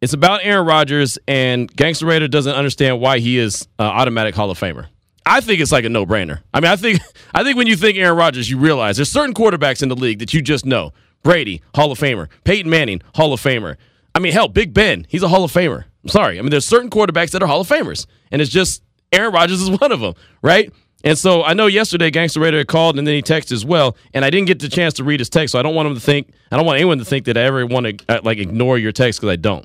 [0.00, 4.50] it's about Aaron Rodgers, and Gangster Raider doesn't understand why he is uh, automatic Hall
[4.50, 4.86] of Famer.
[5.26, 6.40] I think it's like a no brainer.
[6.54, 7.00] I mean, I think
[7.34, 10.18] I think when you think Aaron Rodgers, you realize there's certain quarterbacks in the league
[10.20, 10.92] that you just know.
[11.22, 12.28] Brady, Hall of Famer.
[12.44, 13.76] Peyton Manning, Hall of Famer.
[14.14, 15.84] I mean, hell, Big Ben, he's a Hall of Famer.
[16.02, 16.38] I'm sorry.
[16.38, 18.82] I mean, there's certain quarterbacks that are Hall of Famers, and it's just
[19.12, 20.72] Aaron Rodgers is one of them, right?
[21.02, 24.24] And so I know yesterday Gangster Raider called and then he texted as well, and
[24.24, 26.00] I didn't get the chance to read his text, so I don't want him to
[26.00, 28.78] think, I don't want anyone to think that I ever want to uh, like ignore
[28.78, 29.64] your text because I don't.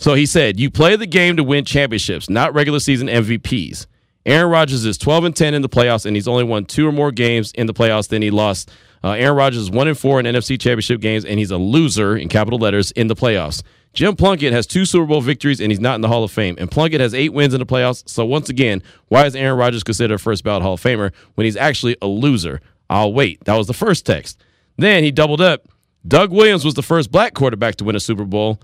[0.00, 3.86] So he said, "You play the game to win championships, not regular season MVPs."
[4.24, 6.92] Aaron Rodgers is 12 and 10 in the playoffs, and he's only won two or
[6.92, 8.70] more games in the playoffs than he lost.
[9.04, 12.16] Uh, Aaron Rodgers is one and four in NFC Championship games, and he's a loser
[12.16, 13.62] in capital letters in the playoffs.
[13.92, 16.56] Jim Plunkett has two Super Bowl victories, and he's not in the Hall of Fame.
[16.58, 18.08] And Plunkett has eight wins in the playoffs.
[18.08, 21.44] So once again, why is Aaron Rodgers considered a first ballot Hall of Famer when
[21.44, 22.62] he's actually a loser?
[22.88, 23.44] I'll wait.
[23.44, 24.42] That was the first text.
[24.78, 25.68] Then he doubled up.
[26.08, 28.60] Doug Williams was the first black quarterback to win a Super Bowl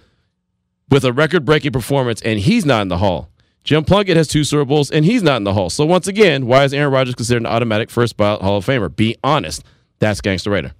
[0.91, 3.29] with a record breaking performance, and he's not in the Hall.
[3.65, 5.71] Jim Plunkett has two Super Bowls, and he's not in the Hall.
[5.71, 8.95] So once again, why is Aaron Rodgers considered an automatic first ballot Hall of Famer?
[8.95, 9.65] Be honest.
[9.99, 10.73] That's Gangster Raider.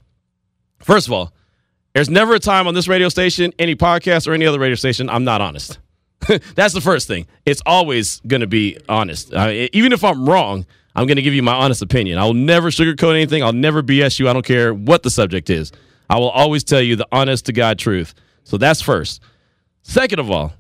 [0.79, 1.33] First of all,
[1.95, 5.09] there's never a time on this radio station, any podcast, or any other radio station
[5.09, 5.79] I'm not honest.
[6.55, 7.27] That's the first thing.
[7.45, 9.33] It's always going to be honest.
[9.33, 12.19] Uh, even if I'm wrong, I'm going to give you my honest opinion.
[12.19, 13.43] I'll never sugarcoat anything.
[13.43, 14.29] I'll never BS you.
[14.29, 15.73] I don't care what the subject is.
[16.09, 18.15] I will always tell you the honest to God truth.
[18.45, 19.21] So that's first.
[19.89, 20.53] Second of all,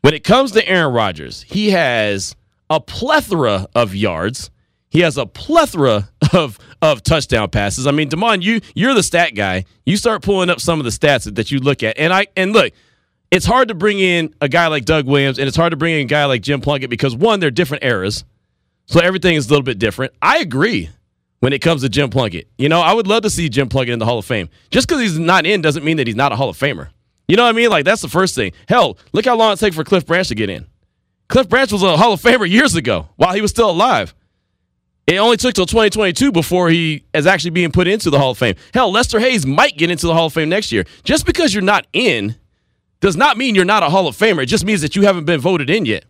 [0.00, 2.34] when it comes to Aaron Rodgers, he has
[2.68, 4.50] a plethora of yards.
[4.90, 7.86] He has a plethora of of touchdown passes.
[7.86, 9.64] I mean, Damon, you you're the stat guy.
[9.86, 12.52] You start pulling up some of the stats that, you look at, and I and
[12.52, 12.72] look,
[13.30, 15.94] it's hard to bring in a guy like Doug Williams, and it's hard to bring
[15.94, 18.24] in a guy like Jim Plunkett because one, they're different eras,
[18.86, 20.12] so everything is a little bit different.
[20.20, 20.90] I agree
[21.38, 22.48] when it comes to Jim Plunkett.
[22.58, 24.48] You know, I would love to see Jim Plunkett in the Hall of Fame.
[24.70, 26.88] Just because he's not in doesn't mean that he's not a Hall of Famer.
[27.28, 27.70] You know what I mean?
[27.70, 28.52] Like that's the first thing.
[28.68, 30.66] Hell, look how long it takes for Cliff Branch to get in.
[31.28, 34.14] Cliff Branch was a Hall of Famer years ago while he was still alive.
[35.06, 38.38] It only took till 2022 before he is actually being put into the Hall of
[38.38, 38.56] Fame.
[38.74, 40.84] Hell, Lester Hayes might get into the Hall of Fame next year.
[41.02, 42.34] Just because you're not in
[43.00, 44.42] does not mean you're not a Hall of Famer.
[44.42, 46.04] It just means that you haven't been voted in yet.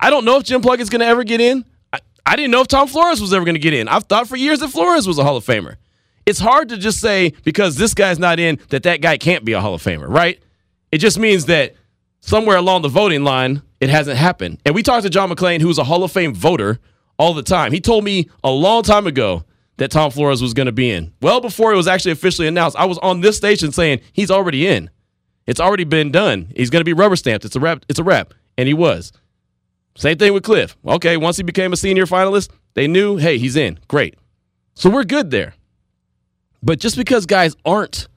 [0.00, 1.64] I don't know if Jim Plunkett's going to ever get in.
[1.92, 3.88] I, I didn't know if Tom Flores was ever going to get in.
[3.88, 5.76] I've thought for years that Flores was a Hall of Famer.
[6.24, 9.52] It's hard to just say because this guy's not in that that guy can't be
[9.52, 10.40] a Hall of Famer, right?
[10.92, 11.74] It just means that
[12.20, 14.60] somewhere along the voting line, it hasn't happened.
[14.64, 16.78] And we talked to John McClain, who's a Hall of Fame voter
[17.18, 17.72] all the time.
[17.72, 19.44] He told me a long time ago
[19.76, 21.12] that Tom Flores was going to be in.
[21.20, 24.66] Well before it was actually officially announced, I was on this station saying he's already
[24.66, 24.90] in.
[25.46, 26.52] It's already been done.
[26.56, 27.44] He's going to be rubber stamped.
[27.44, 27.84] It's a rep.
[27.88, 29.12] It's a rep, and he was.
[29.96, 30.76] Same thing with Cliff.
[30.84, 33.78] Okay, once he became a senior finalist, they knew, hey, he's in.
[33.88, 34.16] Great.
[34.74, 35.54] So we're good there.
[36.62, 38.08] But just because guys aren't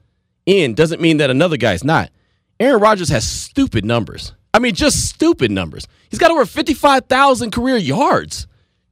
[0.44, 2.10] in doesn't mean that another guy's not.
[2.60, 4.34] Aaron Rodgers has stupid numbers.
[4.52, 5.88] I mean, just stupid numbers.
[6.10, 8.46] He's got over 55,000 career yards.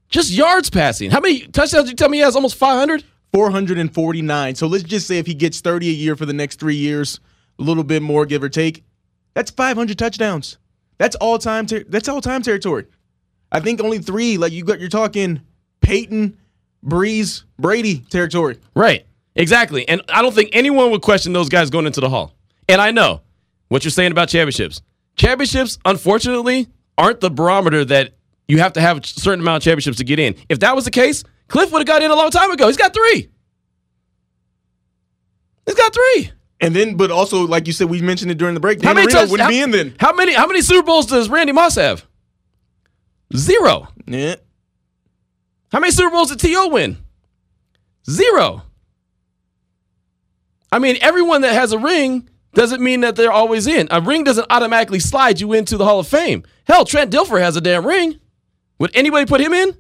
[0.09, 1.11] Just yards passing.
[1.11, 2.35] How many touchdowns did you tell me he has?
[2.35, 3.05] Almost 500?
[3.35, 4.55] 449.
[4.55, 7.21] So let's just say if he gets 30 a year for the next three years,
[7.59, 8.85] a little bit more, give or take,
[9.35, 10.57] that's 500 touchdowns.
[10.97, 11.67] That's all time.
[11.67, 12.87] Ter- that's all time territory.
[13.53, 14.39] I think only three.
[14.39, 15.43] Like you got, you're talking
[15.83, 16.39] Peyton,
[16.83, 18.59] Brees, Brady territory.
[18.75, 19.05] Right.
[19.35, 19.87] Exactly.
[19.87, 22.33] And I don't think anyone would question those guys going into the Hall.
[22.67, 23.21] And I know
[23.69, 24.83] what you're saying about championships.
[25.17, 28.15] Championships, unfortunately, aren't the barometer that
[28.47, 30.35] you have to have a certain amount of championships to get in.
[30.49, 32.67] If that was the case, Cliff would have got in a long time ago.
[32.67, 33.29] He's got three.
[35.67, 36.33] He's got three.
[36.61, 38.81] And then, but also, like you said, we mentioned it during the break.
[38.81, 39.95] Dan Marino touch- wouldn't how, be in then.
[40.01, 42.07] How many how many Super Bowls does Randy Moss have?
[43.37, 43.89] Zero.
[44.07, 44.37] Yeah.
[45.71, 46.69] How many Super Bowls did T.O.
[46.69, 46.97] win?
[48.09, 48.63] Zero.
[50.73, 53.89] I mean, everyone that has a ring doesn't mean that they're always in.
[53.91, 56.45] A ring doesn't automatically slide you into the Hall of Fame.
[56.67, 58.19] Hell, Trent Dilfer has a damn ring.
[58.79, 59.77] Would anybody put him in?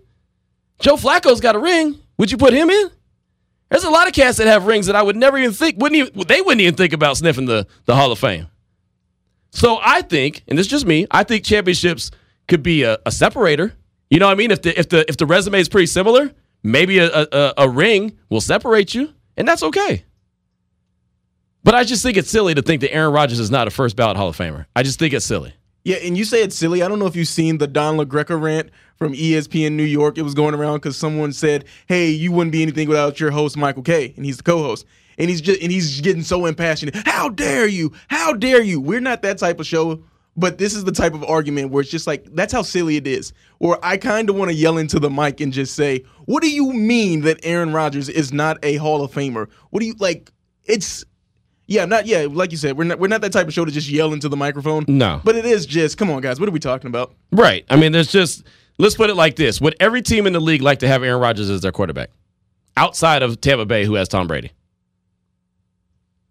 [0.80, 1.98] Joe Flacco's got a ring.
[2.18, 2.90] Would you put him in?
[3.70, 5.96] There's a lot of cats that have rings that I would never even think wouldn't
[5.96, 8.46] even they wouldn't even think about sniffing the, the Hall of Fame.
[9.50, 12.10] So I think, and this is just me, I think championships
[12.46, 13.74] could be a, a separator.
[14.10, 14.50] You know what I mean?
[14.50, 18.16] If the if the if the resume is pretty similar, maybe a, a, a ring
[18.30, 20.04] will separate you, and that's okay.
[21.64, 23.96] But I just think it's silly to think that Aaron Rodgers is not a first
[23.96, 24.66] ballot Hall of Famer.
[24.74, 25.54] I just think it's silly.
[25.84, 26.82] Yeah, and you say it's silly.
[26.82, 30.18] I don't know if you've seen the Don LaGreca rant from ESPN New York.
[30.18, 33.56] It was going around because someone said, "Hey, you wouldn't be anything without your host
[33.56, 34.84] Michael Kay," and he's the co-host.
[35.16, 36.92] And he's just and he's getting so impassioned.
[37.06, 37.92] How dare you?
[38.08, 38.80] How dare you?
[38.80, 40.02] We're not that type of show.
[40.36, 43.06] But this is the type of argument where it's just like that's how silly it
[43.06, 43.32] is.
[43.58, 46.50] Or I kind of want to yell into the mic and just say, "What do
[46.50, 49.48] you mean that Aaron Rodgers is not a Hall of Famer?
[49.70, 50.30] What do you like?
[50.64, 51.04] It's
[51.68, 52.26] yeah, not yeah.
[52.28, 54.28] Like you said, we're not we're not that type of show to just yell into
[54.30, 54.86] the microphone.
[54.88, 55.20] No.
[55.22, 56.40] but it is just come on, guys.
[56.40, 57.14] What are we talking about?
[57.30, 57.66] Right.
[57.68, 58.42] I mean, there's just
[58.78, 61.20] let's put it like this: Would every team in the league like to have Aaron
[61.20, 62.10] Rodgers as their quarterback,
[62.76, 64.50] outside of Tampa Bay, who has Tom Brady?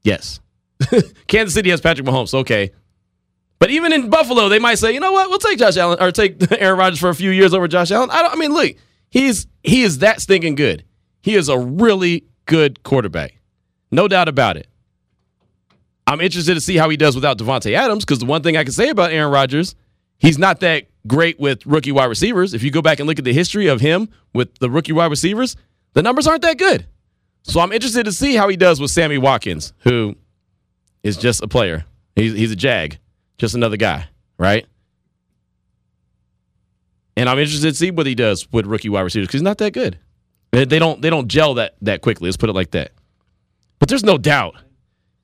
[0.02, 0.40] Yes.
[1.28, 2.34] Kansas City has Patrick Mahomes.
[2.34, 2.72] Okay.
[3.60, 6.12] But even in Buffalo, they might say, you know what, we'll take Josh Allen or
[6.12, 8.10] take Aaron Rodgers for a few years over Josh Allen.
[8.12, 8.76] I, don't, I mean, look,
[9.10, 10.84] he's he is that stinking good.
[11.22, 13.40] He is a really good quarterback,
[13.92, 14.68] no doubt about it.
[16.08, 18.64] I'm interested to see how he does without Davante Adams because the one thing I
[18.64, 19.76] can say about Aaron Rodgers,
[20.18, 22.54] he's not that great with rookie wide receivers.
[22.54, 25.12] If you go back and look at the history of him with the rookie wide
[25.12, 25.58] receivers,
[25.94, 26.88] the numbers aren't that good.
[27.44, 30.16] So I'm interested to see how he does with Sammy Watkins, who
[31.04, 31.86] is just a player.
[32.16, 33.00] He's, he's a jag,
[33.38, 34.66] just another guy, right?
[37.18, 39.58] And I'm interested to see what he does with rookie wide receivers because he's not
[39.58, 39.98] that good.
[40.52, 42.28] They they don't they don't gel that that quickly.
[42.28, 42.92] Let's put it like that.
[43.80, 44.56] But there's no doubt.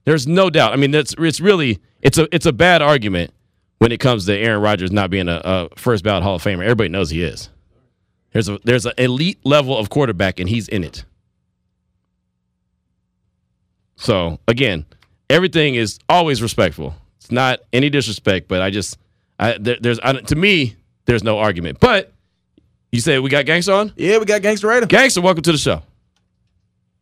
[0.06, 0.74] There's no doubt.
[0.74, 3.34] I mean, it's it's really it's a it's a bad argument
[3.80, 6.64] when it comes to Aaron Rodgers not being a, a first ballot Hall of Famer.
[6.64, 7.50] Everybody knows he is.
[8.32, 11.06] There's a there's an elite level of quarterback, and he's in it.
[13.96, 14.86] So again,
[15.30, 16.96] everything is always respectful.
[17.18, 18.98] It's not any disrespect, but I just
[19.40, 21.80] I there, there's I, to me there's no argument.
[21.80, 22.12] But
[22.92, 23.94] you say we got Gangster on?
[23.96, 24.88] Yeah, we got Gangster Raider.
[24.88, 25.82] Gangster, welcome to the show.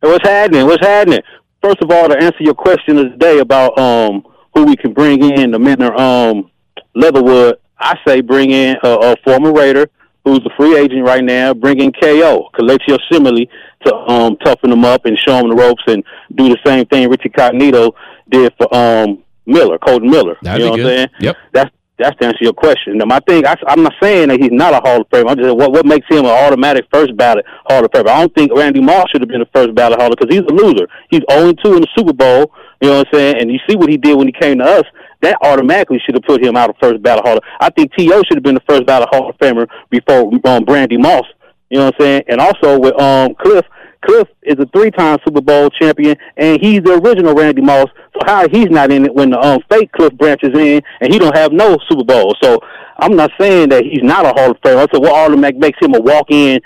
[0.00, 0.66] What's happening?
[0.66, 1.22] What's happening?
[1.62, 4.92] First of all, to answer your question of the day about um who we can
[4.92, 6.50] bring in to mentor um
[6.94, 9.88] Leatherwood, I say bring in a, a former Raider
[10.24, 11.54] who's a free agent right now.
[11.54, 13.48] Bring in KO, Kelechi Osemele,
[13.86, 17.08] to um toughen them up and show them the ropes and do the same thing
[17.08, 17.92] Richie Cognito
[18.28, 20.36] did for um Miller, Kolton Miller.
[20.42, 20.80] That'd you know what.
[20.80, 21.08] I'm saying?
[21.20, 21.36] Yep.
[21.52, 22.98] That's That's to answer your question.
[22.98, 25.30] Now, my thing, I, am not saying that he's not a Hall of Famer.
[25.30, 28.08] I'm just what what makes him an automatic first ballot Hall of Famer.
[28.08, 30.52] I don't think Randy Moss should have been the first ballot Hall because he's a
[30.52, 30.88] loser.
[31.10, 32.52] He's 0 2 in the Super Bowl.
[32.80, 33.36] You know what I'm saying?
[33.40, 34.84] And you see what he did when he came to us.
[35.20, 37.36] That automatically should have put him out of first ballot Hall.
[37.36, 38.22] Of, I think T.O.
[38.24, 41.26] should have been the first ballot Hall of Famer before um, Randy Moss.
[41.70, 42.22] You know what I'm saying?
[42.28, 43.64] And also with um Cliff,
[44.02, 47.86] Cliff is a three-time Super Bowl champion, and he's the original Randy Moss.
[48.14, 51.18] So how he's not in it when the um, fake Cliff branches in, and he
[51.18, 52.34] don't have no Super Bowl.
[52.42, 52.60] So
[52.98, 54.76] I'm not saying that he's not a Hall of Famer.
[54.76, 56.60] I said what automatic makes him a walk-in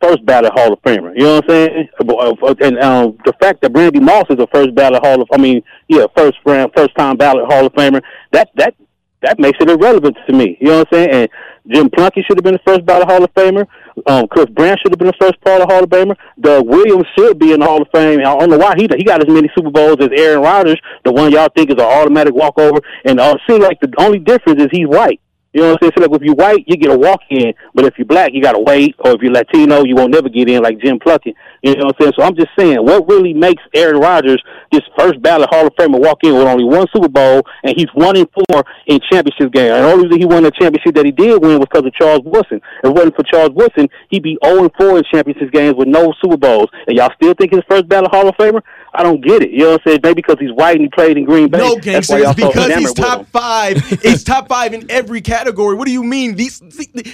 [0.00, 1.12] first ballot Hall of Famer.
[1.14, 1.88] You know what I'm saying?
[2.00, 5.36] Uh, and um, the fact that Randy Moss is a first ballot Hall of, I
[5.36, 8.02] mean, yeah, first round, first time ballot Hall of Famer.
[8.32, 8.74] That that
[9.22, 10.56] that makes it irrelevant to me.
[10.60, 11.10] You know what I'm saying?
[11.10, 11.28] And
[11.68, 13.66] Jim Plunkett should have been the first ballot Hall of Famer.
[14.06, 16.16] Um, Cliff Branch should have been the first part of Hall of Famer.
[16.40, 18.20] Doug Williams should be in the Hall of Fame.
[18.20, 21.12] I don't know why he he got as many Super Bowls as Aaron Rodgers, the
[21.12, 22.80] one y'all think is an automatic walkover.
[23.04, 25.20] And uh, seems like the only difference is he's white.
[25.52, 25.92] You know what I'm saying?
[25.96, 28.40] So like if you're white, you get a walk in, but if you're black, you
[28.40, 28.94] gotta wait.
[29.00, 31.34] Or if you're Latino, you won't never get in like Jim Plunkett.
[31.62, 32.12] You know what I'm saying?
[32.16, 36.00] So I'm just saying, what really makes Aaron Rodgers this first ballot Hall of Famer
[36.00, 39.72] walk in with only one Super Bowl, and he's one in four in championship games.
[39.74, 42.22] And only reason he won the championship that he did win was because of Charles
[42.24, 42.60] Woodson.
[42.84, 45.88] If it wasn't for Charles Woodson, he'd be 0 and 4 in championship games with
[45.88, 46.68] no Super Bowls.
[46.86, 48.62] And y'all still think his first ballot Hall of Famer?
[48.92, 49.50] I don't get it.
[49.50, 50.00] You know what I'm saying?
[50.02, 51.58] Maybe because he's white and he played in Green Bay.
[51.58, 52.18] No, gangster.
[52.18, 53.76] It's because he's top five.
[54.02, 55.76] he's top five in every category.
[55.76, 56.34] What do you mean?
[56.34, 56.60] These,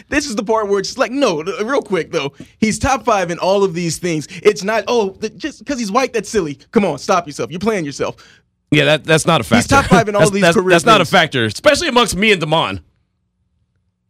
[0.09, 2.33] this is the part where it's like, no, real quick though.
[2.59, 4.27] He's top five in all of these things.
[4.43, 6.55] It's not, oh, just because he's white, that's silly.
[6.71, 7.51] Come on, stop yourself.
[7.51, 8.17] You're playing yourself.
[8.71, 9.57] Yeah, that, that's not a factor.
[9.57, 12.17] He's top five in all that's, these that's, career That's not a factor, especially amongst
[12.17, 12.81] me and Damon.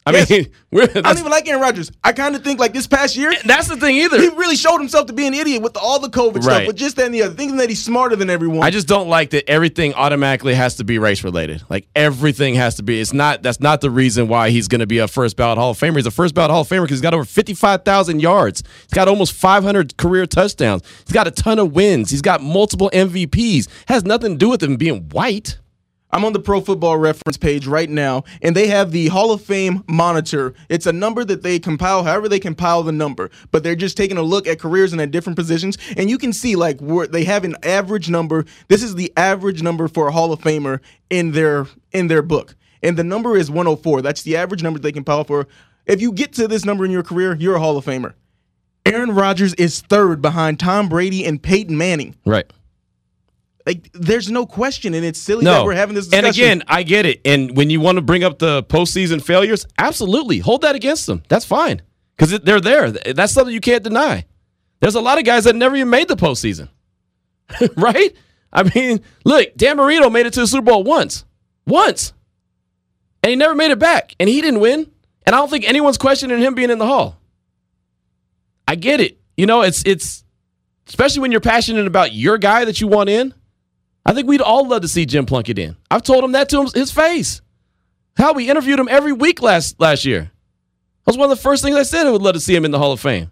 [0.07, 0.29] I Yes.
[0.29, 1.91] mean, I don't even like Aaron Rodgers.
[2.03, 4.19] I kind of think like this past year, that's the thing either.
[4.19, 6.95] he really showed himself to be an idiot with all the COVID stuff, but just
[6.95, 8.63] that and the other, thinking that he's smarter than everyone.
[8.63, 11.61] I just don't like that everything automatically has to be race related.
[11.69, 12.99] Like everything has to be.
[13.01, 13.43] It's not.
[13.43, 15.95] That's not the reason why he's going to be a first ballot Hall of Famer.
[15.97, 18.63] He's a first ballot Hall of Famer because he's got over fifty five thousand yards.
[18.83, 20.83] He's got almost five hundred career touchdowns.
[21.05, 22.09] He's got a ton of wins.
[22.11, 23.67] He's got multiple MVPs.
[23.87, 25.57] Has nothing to do with him being white.
[26.11, 29.41] I'm on the Pro Football Reference page right now, and they have the Hall of
[29.41, 30.53] Fame monitor.
[30.69, 34.17] It's a number that they compile, however they compile the number, but they're just taking
[34.17, 37.25] a look at careers and at different positions, and you can see like where they
[37.25, 38.45] have an average number.
[38.69, 42.55] This is the average number for a Hall of Famer in their in their book,
[42.81, 44.01] and the number is 104.
[44.01, 45.47] That's the average number they compile for.
[45.85, 48.13] If you get to this number in your career, you're a Hall of Famer.
[48.85, 52.15] Aaron Rodgers is third behind Tom Brady and Peyton Manning.
[52.25, 52.49] Right.
[53.67, 55.55] Like, there's no question, and it's silly No.
[55.55, 56.25] that we're having this discussion.
[56.25, 57.19] And again, I get it.
[57.25, 61.21] And when you want to bring up the postseason failures, absolutely hold that against them.
[61.27, 61.81] That's fine
[62.15, 62.91] because they're there.
[62.91, 64.23] That's something you can't deny.
[64.79, 66.69] There's a lot of guys that never even made the postseason,
[67.75, 68.15] right?
[68.53, 71.25] I mean, look, Dan Marino made it to the Super Bowl once,
[71.65, 72.13] once,
[73.21, 74.89] and he never made it back, and he didn't win.
[75.25, 77.17] And I don't think anyone's questioning him being in the Hall.
[78.65, 79.19] I get it.
[79.35, 80.23] You know, it's it's
[80.87, 83.33] especially when you're passionate about your guy that you want in.
[84.07, 85.75] I think we'd all love to see Jim Plunkett in.
[85.91, 87.41] I've told him that to him, his face.
[88.15, 90.21] How we interviewed him every week last last year.
[90.21, 92.07] That was one of the first things I said.
[92.07, 93.31] I would love to see him in the Hall of Fame.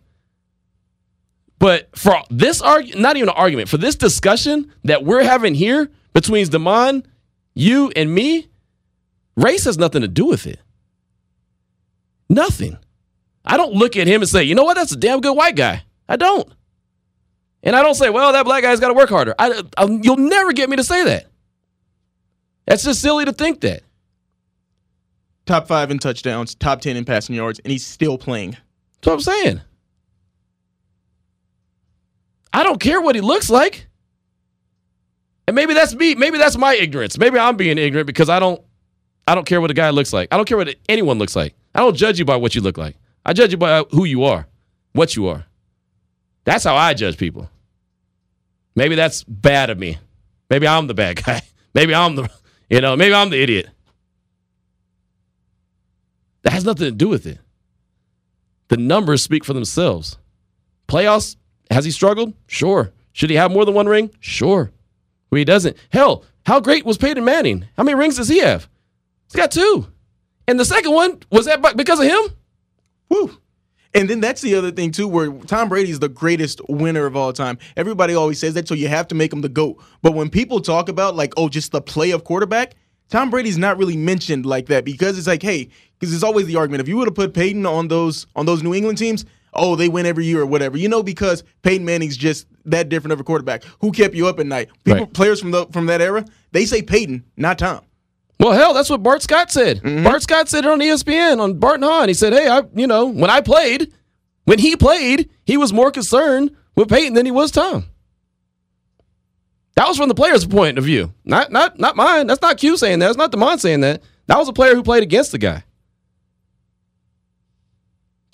[1.60, 5.90] But for this argument, not even an argument, for this discussion that we're having here
[6.14, 7.08] between Damon,
[7.54, 8.50] you, and me,
[9.38, 10.60] race has nothing to do with it.
[12.30, 12.78] Nothing.
[13.46, 15.56] I don't look at him and say, you know what, that's a damn good white
[15.56, 15.84] guy.
[16.10, 16.52] I don't.
[17.66, 19.36] And I don't say, well, that black guy's got to work harder.
[19.40, 21.26] I, I, you'll never get me to say that.
[22.68, 23.84] That's just silly to think that.
[25.46, 28.52] top five in touchdowns, top 10 in passing yards, and he's still playing.
[28.52, 29.62] That's what I'm saying.
[32.54, 33.88] I don't care what he looks like.
[35.48, 36.16] And maybe that's me.
[36.16, 37.18] Maybe that's my ignorance.
[37.18, 38.62] Maybe I'm being ignorant because I don't
[39.28, 40.30] I don't care what a guy looks like.
[40.32, 41.54] I don't care what anyone looks like.
[41.76, 42.96] I don't judge you by what you look like.
[43.26, 44.48] I judge you by who you are,
[44.94, 45.46] what you are.
[46.46, 47.50] That's how I judge people.
[48.76, 49.98] Maybe that's bad of me.
[50.50, 51.42] Maybe I'm the bad guy.
[51.74, 52.30] Maybe I'm the
[52.70, 53.70] you know, maybe I'm the idiot.
[56.44, 57.40] That has nothing to do with it.
[58.68, 60.18] The numbers speak for themselves.
[60.88, 61.36] Playoffs,
[61.72, 62.34] has he struggled?
[62.48, 62.92] Sure.
[63.14, 64.12] Should he have more than one ring?
[64.20, 64.72] Sure.
[65.32, 65.76] He doesn't.
[65.90, 67.66] Hell, how great was Peyton Manning?
[67.76, 68.70] How many rings does he have?
[69.28, 69.88] He's got two.
[70.48, 72.22] And the second one, was that because of him?
[73.10, 73.38] Woo.
[73.96, 77.16] And then that's the other thing too, where Tom Brady is the greatest winner of
[77.16, 77.58] all time.
[77.78, 79.82] Everybody always says that, so you have to make him the goat.
[80.02, 82.76] But when people talk about like, oh, just the play of quarterback,
[83.10, 86.58] Tom Brady's not really mentioned like that because it's like, hey, because it's always the
[86.58, 86.82] argument.
[86.82, 89.88] If you would have put Peyton on those on those New England teams, oh, they
[89.88, 90.78] win every year or whatever.
[90.78, 93.64] You know, because Peyton Manning's just that different of a quarterback.
[93.80, 94.70] Who kept you up at night?
[94.84, 95.14] People, Right.
[95.14, 97.82] players from the from that era, they say Peyton, not Tom.
[98.40, 99.82] Well, hell, that's what Bart Scott said.
[100.04, 102.08] Bart Scott said it on ESPN on Bart and Hahn.
[102.10, 103.94] He said, "Hey, I, you know, when I played,
[104.44, 107.86] when he played, he was more concerned with Peyton than he was Tom."
[109.76, 112.28] That was from the player's point of view, not not not mine.
[112.28, 113.08] That's not Q saying that.
[113.08, 114.02] That's not Demond saying that.
[114.28, 115.64] That was a player who played against the guy.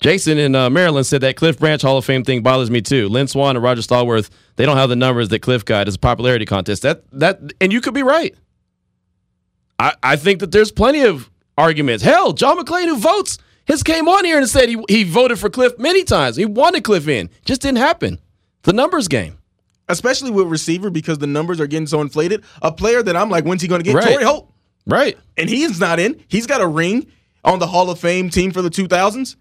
[0.00, 3.08] Jason in uh, Maryland said that Cliff Branch Hall of Fame thing bothers me too.
[3.08, 5.86] Lynn Swann and Roger Stallworth, they don't have the numbers that Cliff got.
[5.86, 6.82] It's a popularity contest.
[6.82, 8.34] That that and you could be right.
[9.82, 11.28] I, I think that there's plenty of
[11.58, 12.04] arguments.
[12.04, 15.50] Hell, John McClain who votes has came on here and said he, he voted for
[15.50, 16.36] Cliff many times.
[16.36, 17.28] He wanted Cliff in.
[17.44, 18.20] Just didn't happen.
[18.62, 19.38] The numbers game.
[19.88, 22.44] Especially with receiver because the numbers are getting so inflated.
[22.62, 23.96] A player that I'm like, when's he going to get?
[23.96, 24.08] Right.
[24.08, 24.52] Torry Holt.
[24.86, 25.18] Right.
[25.36, 26.22] And he's not in.
[26.28, 27.08] He's got a ring
[27.44, 29.34] on the Hall of Fame team for the 2000s.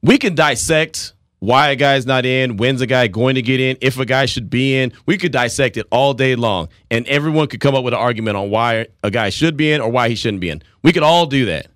[0.00, 3.76] we can dissect why a guy's not in, when's a guy going to get in,
[3.80, 4.92] if a guy should be in.
[5.06, 8.36] We could dissect it all day long, and everyone could come up with an argument
[8.36, 10.62] on why a guy should be in or why he shouldn't be in.
[10.84, 11.66] We could all do that.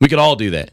[0.00, 0.72] We could all do that.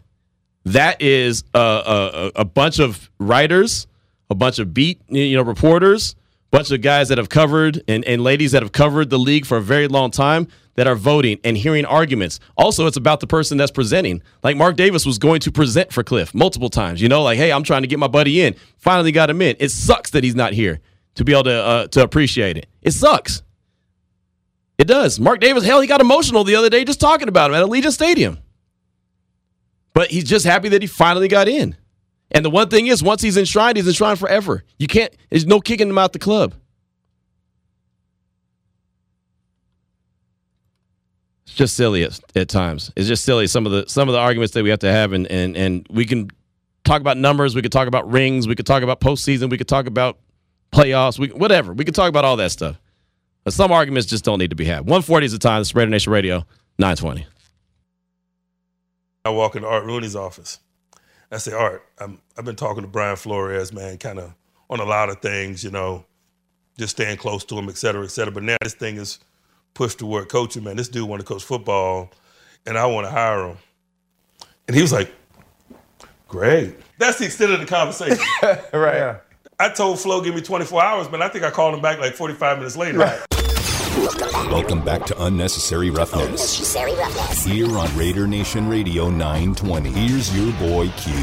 [0.66, 3.86] That is a, a, a bunch of writers,
[4.32, 6.16] a bunch of beat you know reporters,
[6.49, 9.57] bunch of guys that have covered and, and ladies that have covered the league for
[9.57, 10.47] a very long time
[10.80, 12.40] that are voting and hearing arguments.
[12.58, 14.24] Also, it's about the person that's presenting.
[14.44, 17.02] Like Mark Davis was going to present for Cliff multiple times.
[17.02, 18.56] You know, like, hey, I'm trying to get my buddy in.
[18.78, 19.58] Finally got him in.
[19.60, 20.80] It sucks that he's not here
[21.16, 22.68] to be able to uh, to appreciate it.
[22.82, 23.44] It sucks.
[24.78, 25.20] It does.
[25.20, 27.92] Mark Davis, hell, he got emotional the other day just talking about him at Allegiant
[27.92, 28.40] Stadium.
[29.94, 31.76] But he's just happy that he finally got in.
[32.32, 34.64] And the one thing is, once he's enshrined, he's enshrined forever.
[34.78, 35.14] You can't.
[35.30, 36.54] There's no kicking him out the club.
[41.50, 42.91] It's just silly at, at times.
[42.95, 45.14] It's just silly some of the some of the arguments that we have to have,
[45.14, 46.30] and and and we can
[46.84, 49.68] talk about numbers, we could talk about rings, we could talk about postseason, we could
[49.68, 50.20] talk about
[50.72, 51.74] playoffs, we whatever.
[51.74, 52.80] We could talk about all that stuff.
[53.43, 54.82] But some arguments just don't need to be had.
[54.82, 55.62] 140 is the time.
[55.62, 56.45] This is Nation Radio,
[56.78, 57.26] 920.
[59.26, 60.60] I walk into Art Rooney's office.
[61.32, 64.36] I say, Art, I'm, I've been talking to Brian Flores, man, kind of
[64.70, 66.06] on a lot of things, you know,
[66.78, 68.32] just staying close to him, et cetera, et cetera.
[68.32, 69.20] But now this thing is
[69.74, 70.76] pushed toward coaching, man.
[70.76, 72.12] This dude want to coach football,
[72.66, 73.58] and I want to hire him.
[74.68, 75.12] And he was like,
[76.28, 76.76] great.
[76.98, 78.24] That's the extent of the conversation.
[78.74, 79.20] right.
[79.60, 81.22] I told Flo, give me 24 hours, man.
[81.22, 83.00] I think I called him back like 45 minutes later.
[84.50, 86.26] Welcome back to Unnecessary Roughness.
[86.26, 87.44] Unnecessary roughness.
[87.44, 89.90] Here on Raider Nation Radio 920.
[89.90, 91.14] Here's your boy Q.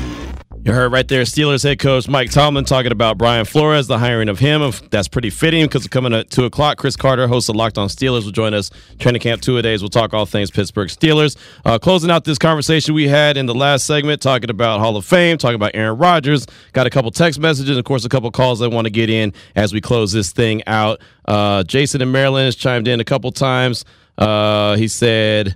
[0.67, 4.29] You heard right there, Steelers head coach Mike Tomlin talking about Brian Flores, the hiring
[4.29, 4.69] of him.
[4.91, 8.25] That's pretty fitting because coming at 2 o'clock, Chris Carter, host of Locked On Steelers,
[8.25, 8.73] will join us.
[8.99, 9.81] Training camp two a days.
[9.81, 11.37] We'll talk all things Pittsburgh Steelers.
[11.65, 15.05] Uh, closing out this conversation we had in the last segment, talking about Hall of
[15.05, 16.49] Fame, talking about Aaron Rodgers.
[16.73, 19.35] Got a couple text messages, of course, a couple calls I want to get in
[19.55, 21.01] as we close this thing out.
[21.27, 23.85] Uh, Jason in Maryland has chimed in a couple times.
[24.19, 25.55] Uh, he said,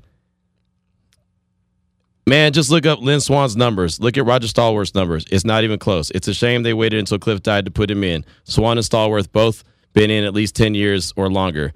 [2.30, 3.98] Man, just look up Lynn Swann's numbers.
[3.98, 5.24] Look at Roger Stallworth's numbers.
[5.32, 6.12] It's not even close.
[6.12, 8.24] It's a shame they waited until Cliff died to put him in.
[8.44, 9.64] Swan and Stallworth both
[9.94, 11.72] been in at least 10 years or longer.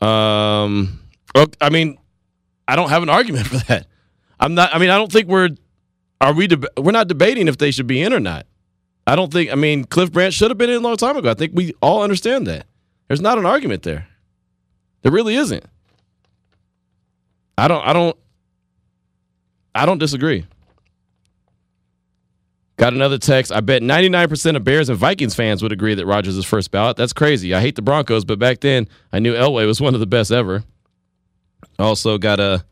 [0.00, 1.00] Um,
[1.60, 1.98] I mean,
[2.68, 3.88] I don't have an argument for that.
[4.38, 5.48] I'm not, I mean, I don't think we're,
[6.20, 8.46] are we, deb- we're not debating if they should be in or not.
[9.08, 11.28] I don't think, I mean, Cliff Branch should have been in a long time ago.
[11.32, 12.68] I think we all understand that.
[13.08, 14.06] There's not an argument there.
[15.02, 15.64] There really isn't.
[17.58, 18.16] I don't, I don't,
[19.74, 20.46] I don't disagree.
[22.76, 23.52] Got another text.
[23.52, 26.96] I bet 99% of Bears and Vikings fans would agree that Rodgers is first ballot.
[26.96, 27.54] That's crazy.
[27.54, 30.32] I hate the Broncos, but back then I knew Elway was one of the best
[30.32, 30.64] ever.
[31.78, 32.64] Also got a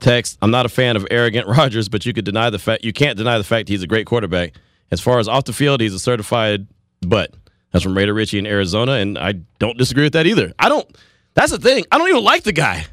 [0.00, 0.38] text.
[0.40, 3.18] I'm not a fan of arrogant Rodgers, but you could deny the fact you can't
[3.18, 4.54] deny the fact he's a great quarterback.
[4.90, 6.66] As far as off the field, he's a certified
[7.02, 7.34] butt.
[7.70, 10.52] That's from Raider Ritchie in Arizona, and I don't disagree with that either.
[10.58, 10.88] I don't.
[11.34, 11.84] That's the thing.
[11.92, 12.86] I don't even like the guy.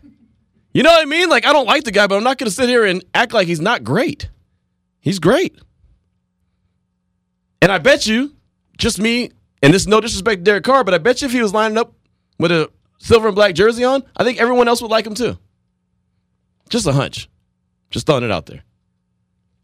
[0.78, 1.28] You know what I mean?
[1.28, 3.34] Like I don't like the guy, but I'm not going to sit here and act
[3.34, 4.30] like he's not great.
[5.00, 5.58] He's great.
[7.64, 8.36] And I bet you,
[8.78, 9.32] just me,
[9.64, 11.52] and this is no disrespect to Derek Carr, but I bet you if he was
[11.52, 11.94] lining up
[12.38, 12.70] with a
[13.00, 15.40] silver and black jersey on, I think everyone else would like him too.
[16.70, 17.28] Just a hunch.
[17.90, 18.64] Just throwing it out there.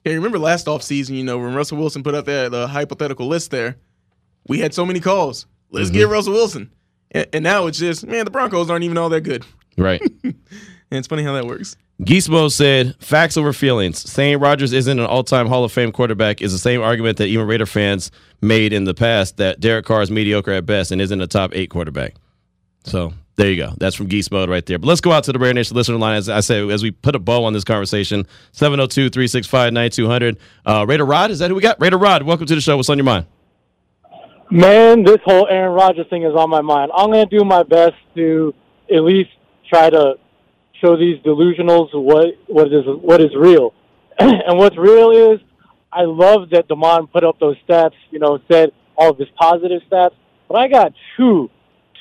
[0.05, 3.51] Yeah, remember last offseason, you know, when Russell Wilson put out that the hypothetical list
[3.51, 3.76] there,
[4.47, 5.45] we had so many calls.
[5.70, 5.97] Let's Mm-hmm.
[5.99, 6.72] get Russell Wilson.
[7.11, 9.45] And, and now it's just, man, the Broncos aren't even all that good.
[9.78, 10.01] Right.
[10.94, 11.76] And it's funny how that works.
[12.04, 13.98] Gizmo said, facts over feelings.
[13.98, 17.26] Saying Rodgers isn't an all time Hall of Fame quarterback is the same argument that
[17.26, 21.02] even Raider fans made in the past that Derek Carr is mediocre at best and
[21.02, 22.14] isn't a top eight quarterback.
[22.84, 23.74] So there you go.
[23.80, 24.78] That's from Gizmo right there.
[24.78, 26.16] But let's go out to the Raider Nation listener line.
[26.16, 30.38] As I say, as we put a bow on this conversation, 702 365 9200.
[30.64, 31.82] Uh, Raider Rod, is that who we got?
[31.82, 32.78] Raider Rod, welcome to the show.
[32.78, 33.26] What's on your mind?
[34.52, 36.91] Man, this whole Aaron Rodgers thing is on my mind.
[36.96, 38.54] I'm going to do my best to
[38.94, 39.32] at least
[39.68, 40.18] try to
[40.84, 43.74] show these delusionals what what is what is real.
[44.20, 45.40] and what's real is,
[45.92, 47.94] I love that Damon put up those stats.
[48.12, 50.14] You know, said all of his positive stats,
[50.48, 51.50] but I got two,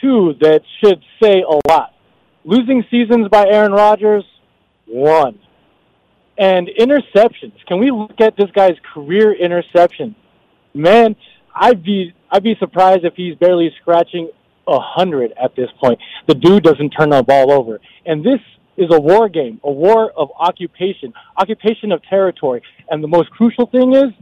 [0.01, 1.95] two that should say a lot.
[2.45, 4.25] Losing seasons by Aaron Rodgers,
[4.87, 5.39] one,
[6.37, 7.55] and interceptions.
[7.67, 10.17] Can we look at this guy's career interceptions?
[10.75, 11.17] Man,
[11.55, 14.31] I'd be I'd be surprised if he's barely scratching
[14.67, 15.99] a hundred at this point.
[16.27, 18.41] The dude doesn't turn the ball over, and this
[18.77, 22.63] is a war game, a war of occupation, occupation of territory.
[22.91, 24.13] And the most crucial thing is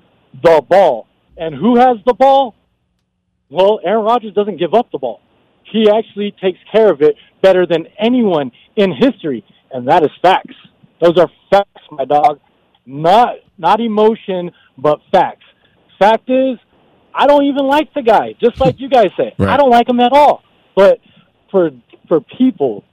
[0.42, 1.06] the ball.
[1.36, 2.54] And who has the ball?
[3.48, 5.20] Well, Aaron Rodgers doesn't give up the ball.
[5.64, 10.54] He actually takes care of it better than anyone in history, and that is facts.
[11.00, 12.40] Those are facts, my dog.
[12.86, 15.44] Not not emotion, but facts.
[15.98, 16.58] Fact is,
[17.14, 19.34] I don't even like the guy, just like you guys say.
[19.38, 19.50] Right.
[19.50, 20.42] I don't like him at all.
[20.74, 20.98] But
[21.50, 21.70] for
[22.08, 22.84] for people,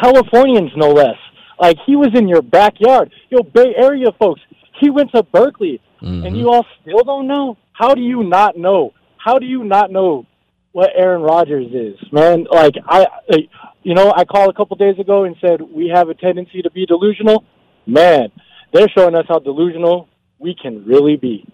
[0.00, 1.16] Californians no less,
[1.60, 3.12] like he was in your backyard.
[3.30, 4.40] Yo, Bay Area folks,
[4.80, 6.34] he went to Berkeley, and mm-hmm.
[6.34, 7.56] you all still don't know.
[7.72, 8.92] How do you not know?
[9.16, 10.26] How do you not know
[10.72, 12.46] what Aaron Rodgers is, man?
[12.50, 13.48] Like I, like,
[13.82, 16.70] you know, I called a couple days ago and said we have a tendency to
[16.70, 17.44] be delusional.
[17.86, 18.30] Man,
[18.72, 20.08] they're showing us how delusional
[20.38, 21.46] we can really be.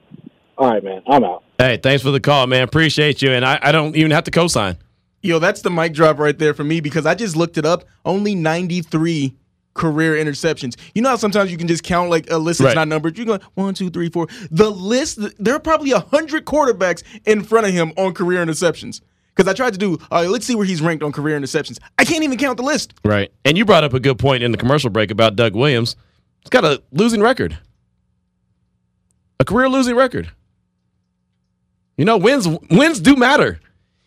[0.59, 1.45] All right, man, I'm out.
[1.59, 2.63] Hey, thanks for the call, man.
[2.63, 3.33] Appreciate you.
[3.33, 4.77] And I, I don't even have to co-sign.
[5.23, 7.85] Yo, that's the mic drop right there for me because I just looked it up.
[8.05, 9.35] Only 93
[9.75, 10.77] career interceptions.
[10.95, 12.75] You know how sometimes you can just count like a list that's Right.
[12.75, 13.17] not numbered?
[13.17, 14.27] You go one, two, three, four.
[14.51, 19.01] The list, there are probably 100 quarterbacks in front of him on career interceptions.
[19.35, 21.79] Because I tried to do, all right, let's see where he's ranked on career interceptions.
[21.99, 22.93] I can't even count the list.
[23.03, 23.33] Right.
[23.47, 25.97] And you brought up a good point in the commercial break about Doug Williams.
[26.43, 27.57] He's got a losing record.
[29.41, 30.31] A career losing record.
[31.97, 33.59] You know, wins wins do matter.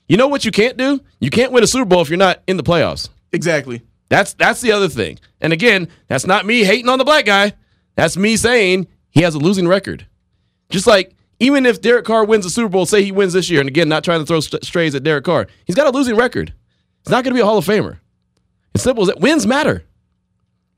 [0.07, 1.01] You know what you can't do?
[1.19, 3.09] You can't win a Super Bowl if you're not in the playoffs.
[3.31, 3.81] Exactly.
[4.09, 5.19] That's that's the other thing.
[5.41, 7.53] And again, that's not me hating on the black guy.
[7.95, 10.05] That's me saying he has a losing record.
[10.69, 13.59] Just like even if Derek Carr wins the Super Bowl, say he wins this year,
[13.59, 16.15] and again, not trying to throw st- strays at Derek Carr, he's got a losing
[16.15, 16.53] record.
[17.03, 17.99] He's not going to be a Hall of Famer.
[18.73, 19.19] It's simple as that.
[19.19, 19.83] Wins matter.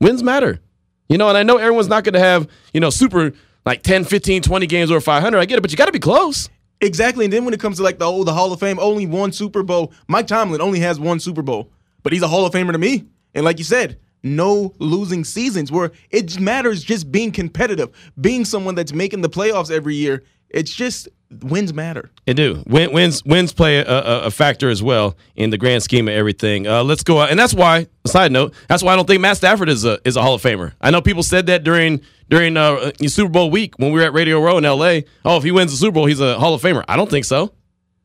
[0.00, 0.60] Wins matter.
[1.08, 3.32] You know, and I know everyone's not going to have, you know, super
[3.64, 5.38] like 10, 15, 20 games over 500.
[5.38, 6.48] I get it, but you got to be close.
[6.80, 7.24] Exactly.
[7.24, 9.32] And then when it comes to like the oh, the Hall of Fame, only one
[9.32, 9.92] Super Bowl.
[10.06, 11.72] Mike Tomlin only has one Super Bowl,
[12.02, 13.06] but he's a Hall of Famer to me.
[13.34, 17.90] And like you said, no losing seasons where it matters just being competitive,
[18.20, 20.22] being someone that's making the playoffs every year.
[20.50, 21.08] It's just
[21.42, 22.10] wins matter.
[22.26, 22.62] It do.
[22.66, 26.14] Win, wins wins play a, a, a factor as well in the grand scheme of
[26.14, 26.66] everything.
[26.66, 27.86] Uh, let's go out, and that's why.
[28.06, 30.42] Side note: that's why I don't think Matt Stafford is a is a Hall of
[30.42, 30.72] Famer.
[30.80, 32.00] I know people said that during
[32.30, 35.04] during uh, Super Bowl week when we were at Radio Row in L.A.
[35.24, 36.84] Oh, if he wins the Super Bowl, he's a Hall of Famer.
[36.88, 37.52] I don't think so.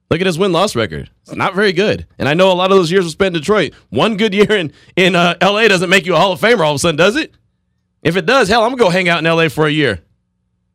[0.10, 1.10] Look at his win loss record.
[1.24, 2.06] It's not very good.
[2.20, 3.74] And I know a lot of those years were spent in Detroit.
[3.90, 5.68] One good year in in uh, L.A.
[5.68, 7.34] doesn't make you a Hall of Famer all of a sudden, does it?
[8.04, 9.50] If it does, hell, I'm gonna go hang out in L.A.
[9.50, 10.02] for a year.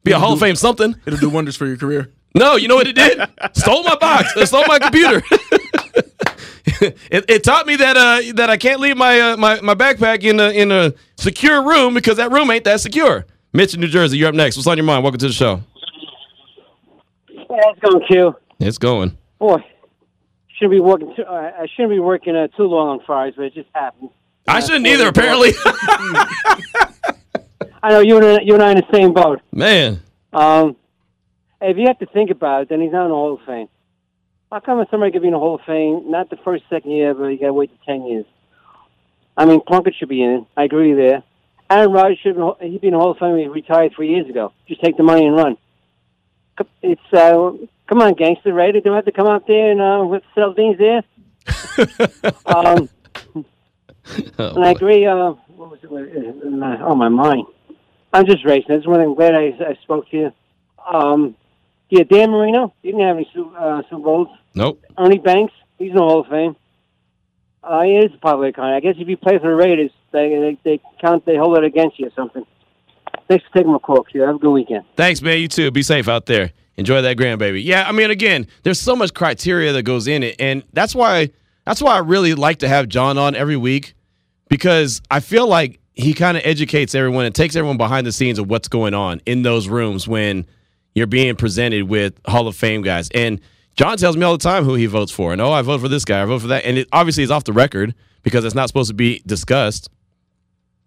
[0.03, 0.95] Be a Hall of Fame something.
[1.07, 2.11] It'll do wonders for your career.
[2.35, 3.19] No, you know what it did?
[3.55, 4.37] stole my box.
[4.37, 5.23] It stole my computer.
[7.11, 10.23] it, it taught me that uh, that I can't leave my uh, my my backpack
[10.23, 13.25] in a in a secure room because that room ain't that secure.
[13.55, 14.57] Mitch in New Jersey, you're up next.
[14.57, 15.03] What's on your mind?
[15.03, 15.63] Welcome to the show.
[17.31, 18.37] Yeah, it's going Q.
[18.59, 19.17] It's going.
[19.39, 19.59] Boy,
[20.57, 21.15] shouldn't be working.
[21.15, 24.11] Too, uh, I shouldn't be working uh, too long on Fridays, but it just happened.
[24.49, 25.09] I shouldn't either.
[25.15, 25.51] Apparently,
[27.83, 29.41] I know you and I- you and I in the same boat.
[29.53, 30.03] man.
[30.33, 30.77] Um,
[31.61, 33.69] if you have to think about it, then he's not in the Hall of Fame.
[34.53, 37.15] How come somebody could be in the Hall of Fame not the first, second year,
[37.15, 38.25] but you got to wait ten years?
[39.37, 40.45] I mean, Plunkett should be in it.
[40.57, 41.23] I agree there.
[41.71, 43.37] Aaron Rodgers should he'd be in the Hall of Fame.
[43.37, 44.53] He retired three years ago.
[44.67, 45.57] Just take the money and run.
[46.83, 47.53] It's uh,
[47.89, 48.55] come on, gangster?
[48.55, 51.03] They don't have to come out there and uh, with sell things there.
[52.47, 52.89] um,
[54.39, 55.05] Oh, and I agree.
[55.05, 56.45] Uh, what was it?
[56.47, 57.47] uh, my- Oh, my mind.
[58.15, 58.67] I'm just racing.
[58.69, 59.09] That's one thing.
[59.11, 60.33] I'm glad I, I spoke to you.
[60.91, 61.37] Um,
[61.91, 62.73] yeah, Dan Marino.
[62.83, 64.29] He didn't have any uh, Super Bowls.
[64.55, 64.83] Nope.
[64.97, 65.53] Ernie Banks.
[65.79, 66.57] He's in the Hall of Fame.
[67.63, 68.75] Uh, he is a popular kind.
[68.75, 71.65] I guess if you play for the Raiders, they they, they count they hold it
[71.65, 72.47] against you or something.
[73.29, 74.23] Thanks for taking my call, Q.
[74.23, 74.85] Have a good weekend.
[74.97, 75.39] Thanks, man.
[75.39, 75.71] You too.
[75.71, 76.53] Be safe out there.
[76.79, 77.63] Enjoy that grandbaby.
[77.65, 81.31] Yeah, I mean, again, there's so much criteria that goes in it, and that's why
[81.67, 83.95] that's why I really like to have John on every week
[84.49, 88.39] because I feel like he kind of educates everyone and takes everyone behind the scenes
[88.39, 90.47] of what's going on in those rooms when
[90.95, 93.09] you're being presented with Hall of Fame guys.
[93.13, 93.41] And
[93.75, 95.89] John tells me all the time who he votes for, and oh, I vote for
[95.89, 98.55] this guy, I vote for that, and it obviously is off the record because it's
[98.55, 99.91] not supposed to be discussed.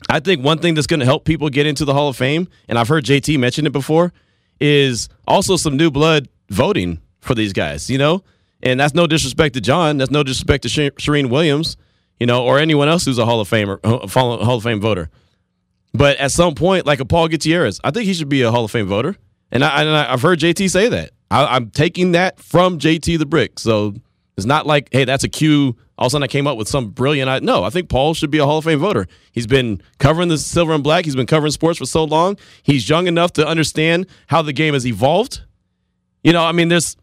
[0.09, 2.47] I think one thing that's going to help people get into the Hall of Fame,
[2.69, 4.13] and I've heard JT mention it before,
[4.61, 8.23] is also some new blood voting for these guys, you know?
[8.63, 9.97] And that's no disrespect to John.
[9.97, 11.75] That's no disrespect to Shereen Williams.
[12.19, 15.09] you know, or anyone else who's a Hall of Famer, uh, Hall of Fame voter.
[15.91, 18.63] But at some point, like a Paul Gutierrez, I think he should be a Hall
[18.63, 19.15] of Fame voter.
[19.51, 21.09] And, I, I've heard JT say that.
[21.31, 23.57] I, am taking that from JT the Brick.
[23.57, 23.95] So
[24.41, 25.75] it's not like, hey, that's a cue.
[25.97, 27.29] All of a sudden, I came up with some brilliant.
[27.29, 29.07] I, No, I think Paul should be a Hall of Fame voter.
[29.31, 31.05] He's been covering the silver and black.
[31.05, 32.37] He's been covering sports for so long.
[32.63, 35.41] He's young enough to understand how the game has evolved.
[36.23, 36.97] You know, I mean, there's.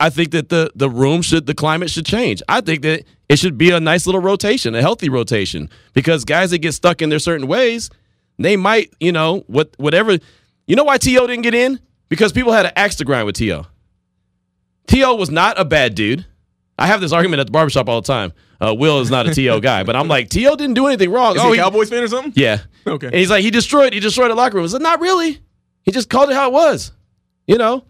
[0.00, 2.40] I think that the the room should the climate should change.
[2.48, 6.52] I think that it should be a nice little rotation, a healthy rotation, because guys
[6.52, 7.90] that get stuck in their certain ways,
[8.38, 10.18] they might, you know, what whatever.
[10.66, 11.26] You know why T.O.
[11.26, 11.80] didn't get in?
[12.08, 13.66] Because people had an axe to grind with T.O.
[14.86, 15.14] T.O.
[15.16, 16.24] was not a bad dude.
[16.78, 18.32] I have this argument at the barbershop all the time.
[18.60, 19.60] Uh, Will is not a T.O.
[19.60, 20.56] guy, but I'm like, T.O.
[20.56, 21.36] didn't do anything wrong.
[21.36, 22.32] Is oh, he a Cowboys fan or something?
[22.34, 22.58] Yeah.
[22.86, 23.06] Okay.
[23.06, 24.64] And he's like, he destroyed, he destroyed the locker room.
[24.64, 25.40] I said, not really.
[25.82, 26.92] He just called it how it was,
[27.46, 27.84] you know.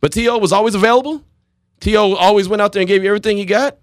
[0.00, 0.38] But T.O.
[0.38, 1.24] was always available.
[1.80, 2.14] T.O.
[2.14, 3.78] always went out there and gave you everything he got.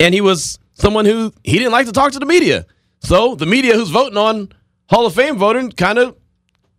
[0.00, 2.66] And he was someone who he didn't like to talk to the media.
[3.00, 4.52] So the media who's voting on
[4.88, 6.16] Hall of Fame voting kind of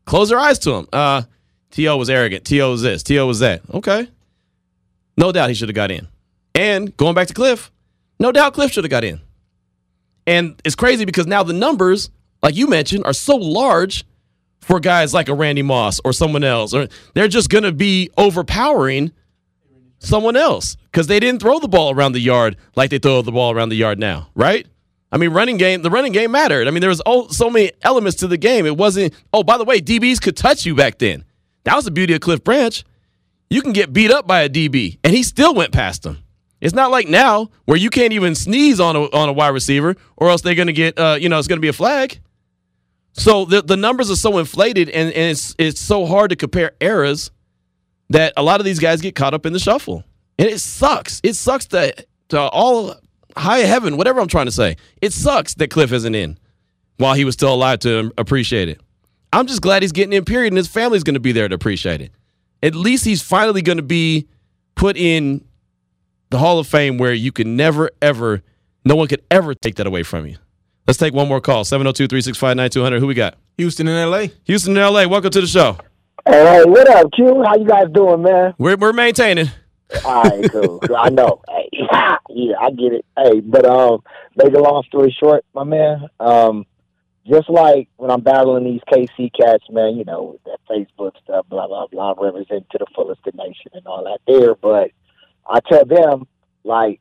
[0.05, 0.87] closed their eyes to him.
[0.91, 1.23] Uh,
[1.71, 1.97] T.O.
[1.97, 2.45] was arrogant.
[2.45, 2.71] T.O.
[2.71, 3.03] was this.
[3.03, 3.25] T.O.
[3.25, 3.61] was that.
[3.73, 4.07] Okay.
[5.15, 6.07] No doubt he should have got in.
[6.57, 7.71] And going back to Cliff,
[8.19, 9.21] no doubt Cliff should have got in.
[10.25, 12.09] And it's crazy because now the numbers,
[12.41, 14.05] like you mentioned, are so large
[14.59, 18.09] for guys like a Randy Moss or someone else, or they're just going to be
[18.17, 19.11] overpowering
[19.99, 23.31] someone else because they didn't throw the ball around the yard like they throw the
[23.31, 24.65] ball around the yard now, right?
[25.11, 26.67] I mean, running game, the running game mattered.
[26.67, 28.65] I mean, there was oh, so many elements to the game.
[28.65, 31.23] It wasn't, oh, by the way, DBs could touch you back then.
[31.65, 32.83] That was the beauty of Cliff Branch.
[33.47, 36.23] You can get beat up by a DB, and he still went past them.
[36.59, 39.95] It's not like now where you can't even sneeze on a on a wide receiver,
[40.15, 42.19] or else they're going to get, uh, you know, it's going to be a flag.
[43.13, 46.71] So the the numbers are so inflated, and, and it's it's so hard to compare
[46.79, 47.31] eras
[48.09, 50.03] that a lot of these guys get caught up in the shuffle,
[50.39, 51.19] and it sucks.
[51.23, 51.93] It sucks to
[52.29, 52.95] to all
[53.35, 54.77] high heaven, whatever I'm trying to say.
[55.01, 56.37] It sucks that Cliff isn't in
[56.97, 58.81] while he was still alive to appreciate it.
[59.33, 60.25] I'm just glad he's getting in.
[60.25, 62.11] Period, and his family's going to be there to appreciate it.
[62.63, 64.27] At least he's finally going to be
[64.75, 65.43] put in
[66.29, 68.43] the Hall of Fame where you can never, ever,
[68.83, 70.37] no one could ever take that away from you.
[70.85, 72.99] Let's take one more call 702 365 9200.
[72.99, 73.37] Who we got?
[73.57, 74.27] Houston in LA.
[74.45, 75.07] Houston in LA.
[75.07, 75.77] Welcome to the show.
[76.25, 77.43] Hey, what up, Q?
[77.43, 78.53] How you guys doing, man?
[78.57, 79.49] We're, we're maintaining.
[80.05, 80.81] All right, cool.
[80.97, 81.41] I know.
[81.49, 81.69] Hey,
[82.29, 83.05] yeah, I get it.
[83.17, 84.03] Hey, but um,
[84.35, 86.07] make a long story short, my man.
[86.19, 86.65] Um,
[87.25, 91.67] just like when I'm battling these KC cats, man, you know that Facebook stuff, blah
[91.67, 94.55] blah blah, represent to the fullest the nation and all that there.
[94.55, 94.91] But
[95.49, 96.27] I tell them,
[96.63, 96.99] like,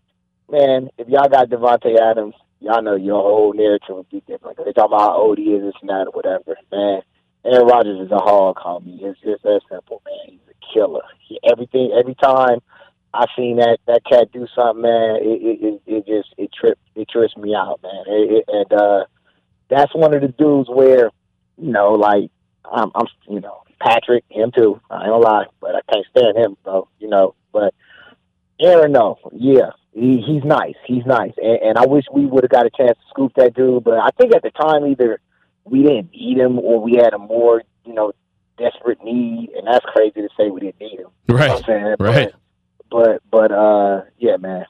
[0.50, 4.58] man, if y'all got Davante Adams, y'all know your whole narrative would be different.
[4.64, 6.56] They talk about how old he is, this and that, or whatever.
[6.72, 7.02] Man,
[7.44, 9.02] Aaron Rodgers is a hog, homie.
[9.02, 10.32] It's just that simple, man.
[10.32, 11.02] He's a killer.
[11.26, 12.60] He, everything, every time
[13.14, 16.82] I seen that that cat do something, man, it it, it, it just it tripped
[16.94, 18.04] it trips me out, man.
[18.06, 19.04] It, it, and uh,
[19.68, 21.10] that's one of the dudes where,
[21.56, 22.30] you know, like
[22.70, 24.80] I'm, I'm, you know, Patrick, him too.
[24.90, 26.88] I ain't gonna lie, but I can't stand him, bro.
[26.98, 27.74] You know, but
[28.60, 30.76] Aaron, no, yeah, he, he's nice.
[30.86, 33.54] He's nice, and, and I wish we would have got a chance to scoop that
[33.54, 33.84] dude.
[33.84, 35.20] But I think at the time either
[35.64, 38.12] we didn't need him or we had a more, you know,
[38.58, 41.08] desperate need, and that's crazy to say we didn't need him.
[41.28, 41.48] Right.
[41.48, 41.96] You know saying?
[41.98, 42.32] Right.
[42.90, 44.64] But, but but uh, yeah, man,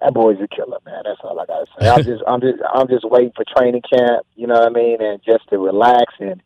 [0.00, 1.02] that boy's a killer, man.
[1.04, 1.88] That's all I gotta say.
[1.88, 4.26] I'm just I'm just I'm just waiting for training camp.
[4.34, 5.02] You know what I mean?
[5.02, 6.42] And just to relax and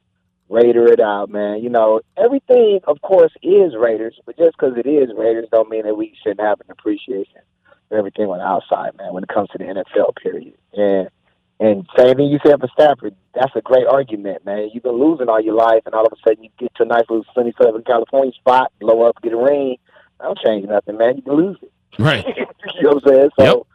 [0.51, 1.63] Raider it out, man.
[1.63, 5.85] You know, everything, of course, is Raiders, but just because it is Raiders don't mean
[5.85, 7.41] that we shouldn't have an appreciation
[7.89, 10.55] for everything on the outside, man, when it comes to the NFL, period.
[10.75, 11.09] And
[11.61, 14.71] and same thing you said for Stafford, that's a great argument, man.
[14.73, 16.87] You've been losing all your life, and all of a sudden you get to a
[16.87, 19.77] nice little sunny Southern California spot, blow up, get a ring.
[20.19, 21.17] I don't change nothing, man.
[21.17, 21.73] You can lose it.
[21.99, 22.27] Right.
[22.37, 23.31] you know what I'm saying?
[23.39, 23.67] So,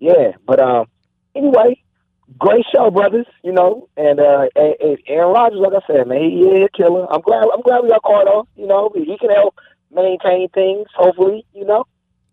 [0.00, 0.16] Yep.
[0.16, 0.32] yeah.
[0.46, 0.86] But um,
[1.34, 1.80] anyway,
[2.38, 3.26] great show, brothers.
[3.42, 6.76] You know, and uh, and, and Aaron Rodgers, like I said, man, he is a
[6.76, 7.12] killer.
[7.12, 7.44] I'm glad.
[7.52, 8.48] I'm glad we got caught off.
[8.56, 9.54] You know, he can help
[9.92, 10.88] maintain things.
[10.94, 11.86] Hopefully, you know.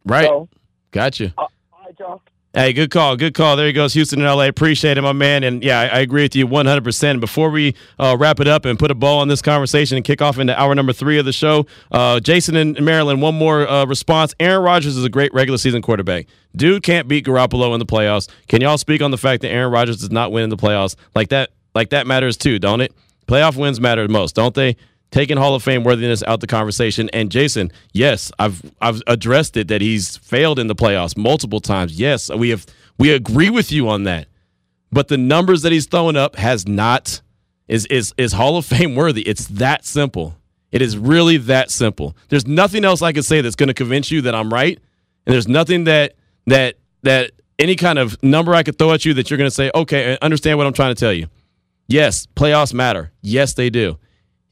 [0.05, 0.27] Right.
[0.27, 0.49] So,
[0.91, 1.33] Gotcha.
[1.37, 1.49] all
[1.85, 2.21] right, y'all.
[2.53, 3.15] Hey, good call.
[3.15, 3.55] Good call.
[3.55, 4.47] There he goes, Houston and LA.
[4.47, 5.45] Appreciate it, my man.
[5.45, 7.21] And yeah, I, I agree with you 100%.
[7.21, 10.21] Before we uh, wrap it up and put a bow on this conversation and kick
[10.21, 13.85] off into hour number three of the show, uh, Jason and Maryland, one more uh,
[13.85, 14.35] response.
[14.37, 16.27] Aaron Rodgers is a great regular season quarterback.
[16.53, 18.27] Dude can't beat Garoppolo in the playoffs.
[18.49, 20.97] Can y'all speak on the fact that Aaron Rodgers does not win in the playoffs?
[21.15, 22.93] Like that, like that matters too, don't it?
[23.29, 24.75] Playoff wins matter most, don't they?
[25.11, 27.09] Taking Hall of Fame worthiness out the conversation.
[27.11, 31.99] And Jason, yes, I've I've addressed it that he's failed in the playoffs multiple times.
[31.99, 32.65] Yes, we have
[32.97, 34.27] we agree with you on that.
[34.91, 37.21] But the numbers that he's throwing up has not
[37.67, 39.21] is is is Hall of Fame worthy.
[39.21, 40.37] It's that simple.
[40.71, 42.15] It is really that simple.
[42.29, 44.79] There's nothing else I can say that's going to convince you that I'm right,
[45.25, 46.15] and there's nothing that
[46.47, 49.55] that that any kind of number I could throw at you that you're going to
[49.55, 51.27] say, okay, understand what I'm trying to tell you.
[51.87, 53.11] Yes, playoffs matter.
[53.21, 53.97] Yes, they do.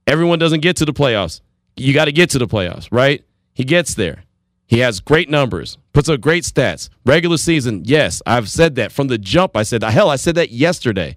[0.10, 1.40] Everyone doesn't get to the playoffs.
[1.76, 3.24] You got to get to the playoffs, right?
[3.54, 4.24] He gets there.
[4.66, 6.90] He has great numbers, puts up great stats.
[7.06, 9.56] Regular season, yes, I've said that from the jump.
[9.56, 11.16] I said, hell, I said that yesterday.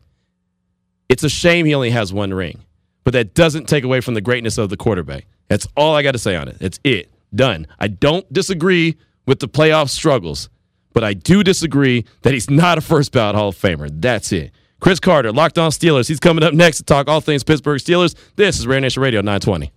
[1.08, 2.64] It's a shame he only has one ring,
[3.02, 5.24] but that doesn't take away from the greatness of the quarterback.
[5.48, 6.58] That's all I got to say on it.
[6.58, 7.10] That's it.
[7.34, 7.66] Done.
[7.78, 10.50] I don't disagree with the playoff struggles,
[10.92, 13.88] but I do disagree that he's not a first ballot Hall of Famer.
[13.90, 14.52] That's it.
[14.82, 16.08] Cris Carter, Locked On Steelers.
[16.08, 18.16] He's coming up next to talk all things Pittsburgh Steelers.
[18.34, 19.72] This is Raider Nation Radio 920.